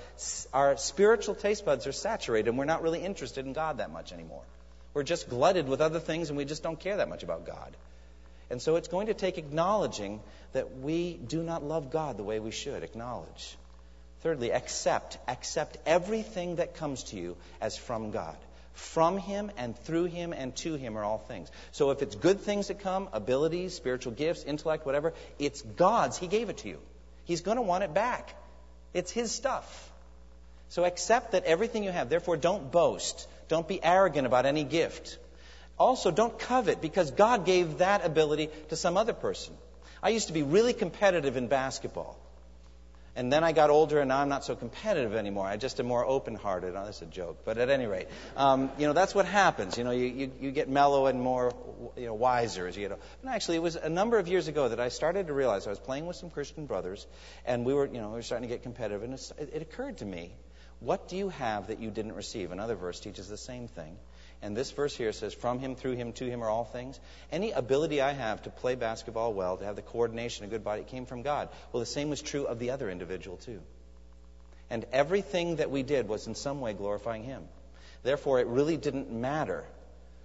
our 0.54 0.76
spiritual 0.76 1.36
taste 1.36 1.64
buds 1.64 1.88
are 1.88 1.94
saturated 1.94 2.50
and 2.50 2.58
we're 2.58 2.66
not 2.66 2.82
really 2.82 3.02
interested 3.02 3.46
in 3.46 3.54
God 3.54 3.78
that 3.78 3.92
much 3.92 4.12
anymore. 4.12 4.44
We're 4.94 5.04
just 5.04 5.30
glutted 5.30 5.70
with 5.70 5.80
other 5.80 6.00
things 6.00 6.30
and 6.30 6.38
we 6.38 6.44
just 6.44 6.64
don't 6.64 6.80
care 6.80 6.98
that 6.98 7.08
much 7.08 7.24
about 7.24 7.46
God. 7.46 7.76
And 8.50 8.62
so 8.62 8.76
it's 8.76 8.90
going 8.90 9.08
to 9.08 9.14
take 9.14 9.38
acknowledging 9.38 10.20
that 10.52 10.80
we 10.80 11.14
do 11.14 11.42
not 11.42 11.64
love 11.64 11.90
God 11.90 12.18
the 12.18 12.24
way 12.24 12.40
we 12.40 12.52
should. 12.52 12.84
Acknowledge. 12.84 13.58
Thirdly, 14.24 14.54
accept. 14.54 15.18
Accept 15.28 15.78
everything 15.86 16.56
that 16.56 16.76
comes 16.76 17.04
to 17.06 17.18
you 17.18 17.36
as 17.60 17.78
from 17.78 18.12
God. 18.12 18.38
From 18.72 19.18
Him 19.18 19.52
and 19.58 19.78
through 19.78 20.06
Him 20.06 20.32
and 20.32 20.56
to 20.58 20.76
Him 20.76 20.98
are 20.98 21.04
all 21.04 21.18
things. 21.18 21.52
So 21.74 21.92
if 21.92 22.02
it's 22.02 22.16
good 22.16 22.40
things 22.40 22.70
that 22.70 22.80
come, 22.80 23.10
abilities, 23.12 23.74
spiritual 23.74 24.14
gifts, 24.14 24.46
intellect, 24.46 24.86
whatever, 24.86 25.14
it's 25.40 25.62
God's. 25.62 26.18
He 26.18 26.28
gave 26.28 26.48
it 26.48 26.60
to 26.60 26.70
you. 26.70 26.80
He's 27.26 27.42
going 27.42 27.58
to 27.58 27.62
want 27.62 27.84
it 27.84 27.94
back. 27.94 28.34
It's 28.94 29.12
His 29.12 29.30
stuff. 29.32 29.92
So 30.70 30.86
accept 30.86 31.34
that 31.34 31.44
everything 31.44 31.84
you 31.84 31.92
have. 31.92 32.10
Therefore, 32.10 32.38
don't 32.38 32.72
boast. 32.72 33.28
Don't 33.50 33.68
be 33.68 33.84
arrogant 33.84 34.26
about 34.26 34.46
any 34.46 34.64
gift. 34.64 35.18
Also, 35.78 36.12
don't 36.12 36.40
covet 36.40 36.82
because 36.82 37.12
God 37.12 37.46
gave 37.46 37.80
that 37.80 38.06
ability 38.06 38.50
to 38.70 38.78
some 38.78 38.96
other 38.96 39.14
person. 39.14 39.54
I 40.02 40.10
used 40.10 40.28
to 40.28 40.34
be 40.34 40.44
really 40.44 40.74
competitive 40.74 41.36
in 41.36 41.48
basketball. 41.48 42.18
And 43.16 43.32
then 43.32 43.44
I 43.44 43.52
got 43.52 43.70
older, 43.70 44.00
and 44.00 44.10
now 44.10 44.20
I'm 44.20 44.30
not 44.30 44.44
so 44.44 44.56
competitive 44.56 45.14
anymore. 45.14 45.46
I 45.46 45.58
just 45.58 45.80
am 45.80 45.86
more 45.86 46.04
open-hearted. 46.04 46.74
Oh, 46.76 46.86
that's 46.86 47.04
a 47.04 47.06
joke, 47.06 47.42
but 47.46 47.60
at 47.60 47.70
any 47.70 47.86
rate, 47.86 48.08
um, 48.36 48.72
you 48.80 48.88
know 48.88 48.94
that's 48.94 49.14
what 49.14 49.28
happens. 49.28 49.78
You 49.78 49.84
know, 49.84 49.92
you, 49.92 50.06
you, 50.06 50.32
you 50.42 50.52
get 50.52 50.68
mellow 50.68 51.06
and 51.06 51.22
more, 51.22 51.54
you 51.96 52.08
know, 52.08 52.16
wiser 52.16 52.66
as 52.66 52.76
you 52.76 52.82
get. 52.82 52.92
Older. 52.92 53.04
And 53.22 53.30
actually, 53.30 53.58
it 53.58 53.62
was 53.62 53.76
a 53.76 53.90
number 53.90 54.18
of 54.18 54.28
years 54.28 54.48
ago 54.48 54.68
that 54.68 54.80
I 54.80 54.90
started 54.90 55.28
to 55.28 55.34
realize 55.34 55.68
I 55.68 55.70
was 55.70 55.80
playing 55.80 56.08
with 56.08 56.16
some 56.16 56.32
Christian 56.32 56.66
brothers, 56.66 57.06
and 57.46 57.66
we 57.66 57.76
were, 57.76 57.86
you 57.86 58.02
know, 58.02 58.10
we 58.10 58.16
were 58.16 58.24
starting 58.24 58.50
to 58.50 58.54
get 58.54 58.64
competitive, 58.64 59.04
and 59.04 59.14
it, 59.14 59.32
it 59.54 59.62
occurred 59.62 59.98
to 60.00 60.06
me, 60.06 60.34
what 60.80 61.08
do 61.08 61.16
you 61.16 61.30
have 61.30 61.68
that 61.68 61.80
you 61.80 61.92
didn't 61.92 62.14
receive? 62.14 62.52
Another 62.52 62.76
verse 62.76 63.00
teaches 63.00 63.30
the 63.30 63.38
same 63.38 63.68
thing. 63.68 63.96
And 64.44 64.58
this 64.58 64.72
verse 64.72 64.96
here 64.96 65.14
says, 65.14 65.34
From 65.34 65.60
him, 65.60 65.76
through 65.76 65.94
him, 65.94 66.12
to 66.14 66.30
him 66.30 66.44
are 66.44 66.50
all 66.50 66.66
things. 66.66 67.00
Any 67.32 67.52
ability 67.52 68.02
I 68.02 68.12
have 68.12 68.44
to 68.44 68.50
play 68.50 68.76
basketball 68.76 69.34
well, 69.34 69.56
to 69.56 69.64
have 69.64 69.78
the 69.78 69.82
coordination, 69.82 70.46
a 70.46 70.50
good 70.50 70.66
body, 70.66 70.84
came 70.84 71.06
from 71.06 71.22
God. 71.22 71.48
Well, 71.72 71.80
the 71.80 71.86
same 71.86 72.10
was 72.10 72.22
true 72.22 72.44
of 72.46 72.60
the 72.60 72.72
other 72.72 72.90
individual, 72.90 73.38
too. 73.38 73.62
And 74.70 74.86
everything 74.92 75.56
that 75.58 75.72
we 75.72 75.82
did 75.82 76.10
was 76.10 76.28
in 76.28 76.36
some 76.36 76.60
way 76.60 76.74
glorifying 76.74 77.24
him. 77.24 77.44
Therefore, 78.04 78.42
it 78.42 78.48
really 78.48 78.76
didn't 78.76 79.10
matter 79.10 79.64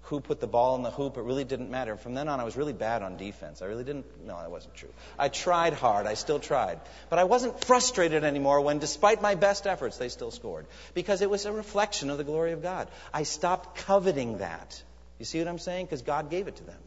who 0.08 0.20
put 0.20 0.40
the 0.40 0.46
ball 0.46 0.74
in 0.76 0.82
the 0.82 0.90
hoop. 0.90 1.16
It 1.16 1.22
really 1.22 1.44
didn't 1.44 1.70
matter. 1.70 1.96
From 1.96 2.14
then 2.14 2.28
on, 2.28 2.40
I 2.40 2.44
was 2.44 2.56
really 2.56 2.72
bad 2.72 3.02
on 3.02 3.16
defense. 3.16 3.60
I 3.60 3.66
really 3.66 3.84
didn't. 3.84 4.06
No, 4.26 4.38
that 4.38 4.50
wasn't 4.50 4.74
true. 4.74 4.88
I 5.18 5.28
tried 5.28 5.74
hard. 5.74 6.06
I 6.06 6.14
still 6.14 6.40
tried. 6.40 6.80
But 7.10 7.18
I 7.18 7.24
wasn't 7.24 7.62
frustrated 7.64 8.24
anymore 8.24 8.62
when, 8.62 8.78
despite 8.78 9.20
my 9.20 9.34
best 9.34 9.66
efforts, 9.66 9.98
they 9.98 10.08
still 10.08 10.30
scored. 10.30 10.66
Because 10.94 11.20
it 11.20 11.28
was 11.28 11.44
a 11.44 11.52
reflection 11.52 12.08
of 12.10 12.18
the 12.18 12.24
glory 12.24 12.52
of 12.52 12.62
God. 12.62 12.88
I 13.12 13.24
stopped 13.24 13.76
coveting 13.78 14.38
that. 14.38 14.82
You 15.18 15.24
see 15.24 15.38
what 15.40 15.48
I'm 15.48 15.58
saying? 15.58 15.86
Because 15.86 16.02
God 16.02 16.30
gave 16.30 16.48
it 16.48 16.56
to 16.56 16.64
them. 16.64 16.80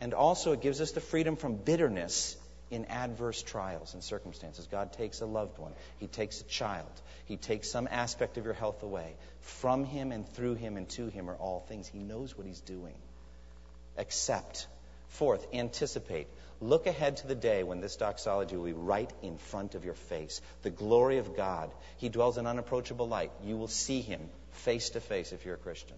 And 0.00 0.14
also, 0.14 0.52
it 0.52 0.62
gives 0.62 0.80
us 0.80 0.92
the 0.92 1.00
freedom 1.00 1.36
from 1.36 1.56
bitterness 1.56 2.36
in 2.70 2.86
adverse 2.86 3.42
trials 3.42 3.92
and 3.92 4.02
circumstances. 4.02 4.66
God 4.70 4.94
takes 4.94 5.20
a 5.20 5.26
loved 5.26 5.58
one, 5.58 5.72
He 5.98 6.06
takes 6.06 6.40
a 6.40 6.44
child, 6.44 6.90
He 7.32 7.38
takes 7.38 7.70
some 7.70 7.88
aspect 7.90 8.36
of 8.36 8.44
your 8.44 8.52
health 8.52 8.82
away. 8.82 9.14
From 9.40 9.84
Him 9.84 10.12
and 10.12 10.28
through 10.28 10.56
Him 10.56 10.76
and 10.76 10.86
to 10.90 11.06
Him 11.06 11.30
are 11.30 11.34
all 11.34 11.60
things. 11.60 11.88
He 11.88 11.98
knows 11.98 12.36
what 12.36 12.46
He's 12.46 12.60
doing. 12.60 12.92
Accept. 13.96 14.66
Fourth, 15.08 15.46
anticipate. 15.54 16.26
Look 16.60 16.86
ahead 16.86 17.16
to 17.16 17.26
the 17.26 17.34
day 17.34 17.62
when 17.62 17.80
this 17.80 17.96
doxology 17.96 18.54
will 18.54 18.66
be 18.66 18.74
right 18.74 19.10
in 19.22 19.38
front 19.38 19.74
of 19.74 19.82
your 19.82 19.94
face. 19.94 20.42
The 20.60 20.68
glory 20.68 21.16
of 21.16 21.34
God. 21.34 21.70
He 21.96 22.10
dwells 22.10 22.36
in 22.36 22.46
unapproachable 22.46 23.08
light. 23.08 23.30
You 23.42 23.56
will 23.56 23.66
see 23.66 24.02
Him 24.02 24.20
face 24.50 24.90
to 24.90 25.00
face 25.00 25.32
if 25.32 25.46
you're 25.46 25.54
a 25.54 25.64
Christian. 25.68 25.96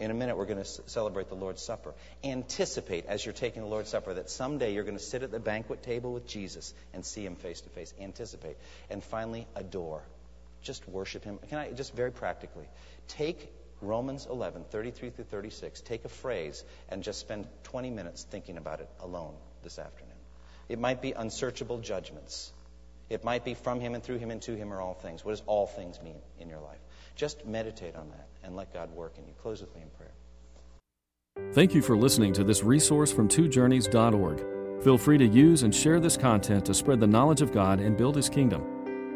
In 0.00 0.10
a 0.10 0.14
minute, 0.14 0.36
we're 0.36 0.46
going 0.46 0.64
to 0.64 0.82
celebrate 0.88 1.28
the 1.28 1.36
Lord's 1.36 1.62
Supper. 1.62 1.94
Anticipate 2.24 3.06
as 3.06 3.24
you're 3.24 3.34
taking 3.34 3.62
the 3.62 3.68
Lord's 3.68 3.90
Supper 3.90 4.14
that 4.14 4.30
someday 4.30 4.74
you're 4.74 4.82
going 4.82 4.98
to 4.98 5.04
sit 5.04 5.22
at 5.22 5.30
the 5.30 5.38
banquet 5.38 5.84
table 5.84 6.12
with 6.12 6.26
Jesus 6.26 6.74
and 6.92 7.06
see 7.06 7.24
him 7.24 7.36
face 7.36 7.60
to 7.60 7.68
face. 7.68 7.94
Anticipate. 8.00 8.56
And 8.90 9.04
finally, 9.04 9.46
adore. 9.54 10.02
Just 10.66 10.88
worship 10.88 11.22
him. 11.22 11.38
Can 11.48 11.58
I, 11.58 11.70
just 11.70 11.94
very 11.94 12.10
practically, 12.10 12.66
take 13.06 13.52
Romans 13.80 14.26
11, 14.28 14.64
33 14.68 15.10
through 15.10 15.24
36, 15.26 15.80
take 15.82 16.04
a 16.04 16.08
phrase 16.08 16.64
and 16.88 17.04
just 17.04 17.20
spend 17.20 17.46
20 17.62 17.90
minutes 17.90 18.24
thinking 18.24 18.56
about 18.56 18.80
it 18.80 18.88
alone 18.98 19.34
this 19.62 19.78
afternoon. 19.78 20.16
It 20.68 20.80
might 20.80 21.00
be 21.00 21.12
unsearchable 21.12 21.78
judgments. 21.78 22.52
It 23.08 23.22
might 23.22 23.44
be 23.44 23.54
from 23.54 23.78
him 23.78 23.94
and 23.94 24.02
through 24.02 24.18
him 24.18 24.32
and 24.32 24.42
to 24.42 24.56
him 24.56 24.72
are 24.72 24.80
all 24.80 24.94
things. 24.94 25.24
What 25.24 25.30
does 25.30 25.42
all 25.46 25.68
things 25.68 26.02
mean 26.02 26.20
in 26.40 26.48
your 26.48 26.58
life? 26.58 26.80
Just 27.14 27.46
meditate 27.46 27.94
on 27.94 28.08
that 28.08 28.26
and 28.42 28.56
let 28.56 28.74
God 28.74 28.90
work 28.90 29.18
in 29.18 29.26
you. 29.28 29.34
Close 29.40 29.60
with 29.60 29.72
me 29.76 29.82
in 29.82 29.90
prayer. 29.90 31.52
Thank 31.52 31.74
you 31.74 31.82
for 31.82 31.96
listening 31.96 32.32
to 32.32 32.42
this 32.42 32.64
resource 32.64 33.12
from 33.12 33.28
twojourneys.org. 33.28 34.82
Feel 34.82 34.98
free 34.98 35.18
to 35.18 35.26
use 35.26 35.62
and 35.62 35.72
share 35.72 36.00
this 36.00 36.16
content 36.16 36.66
to 36.66 36.74
spread 36.74 36.98
the 36.98 37.06
knowledge 37.06 37.40
of 37.40 37.52
God 37.52 37.78
and 37.78 37.96
build 37.96 38.16
His 38.16 38.28
kingdom. 38.28 38.75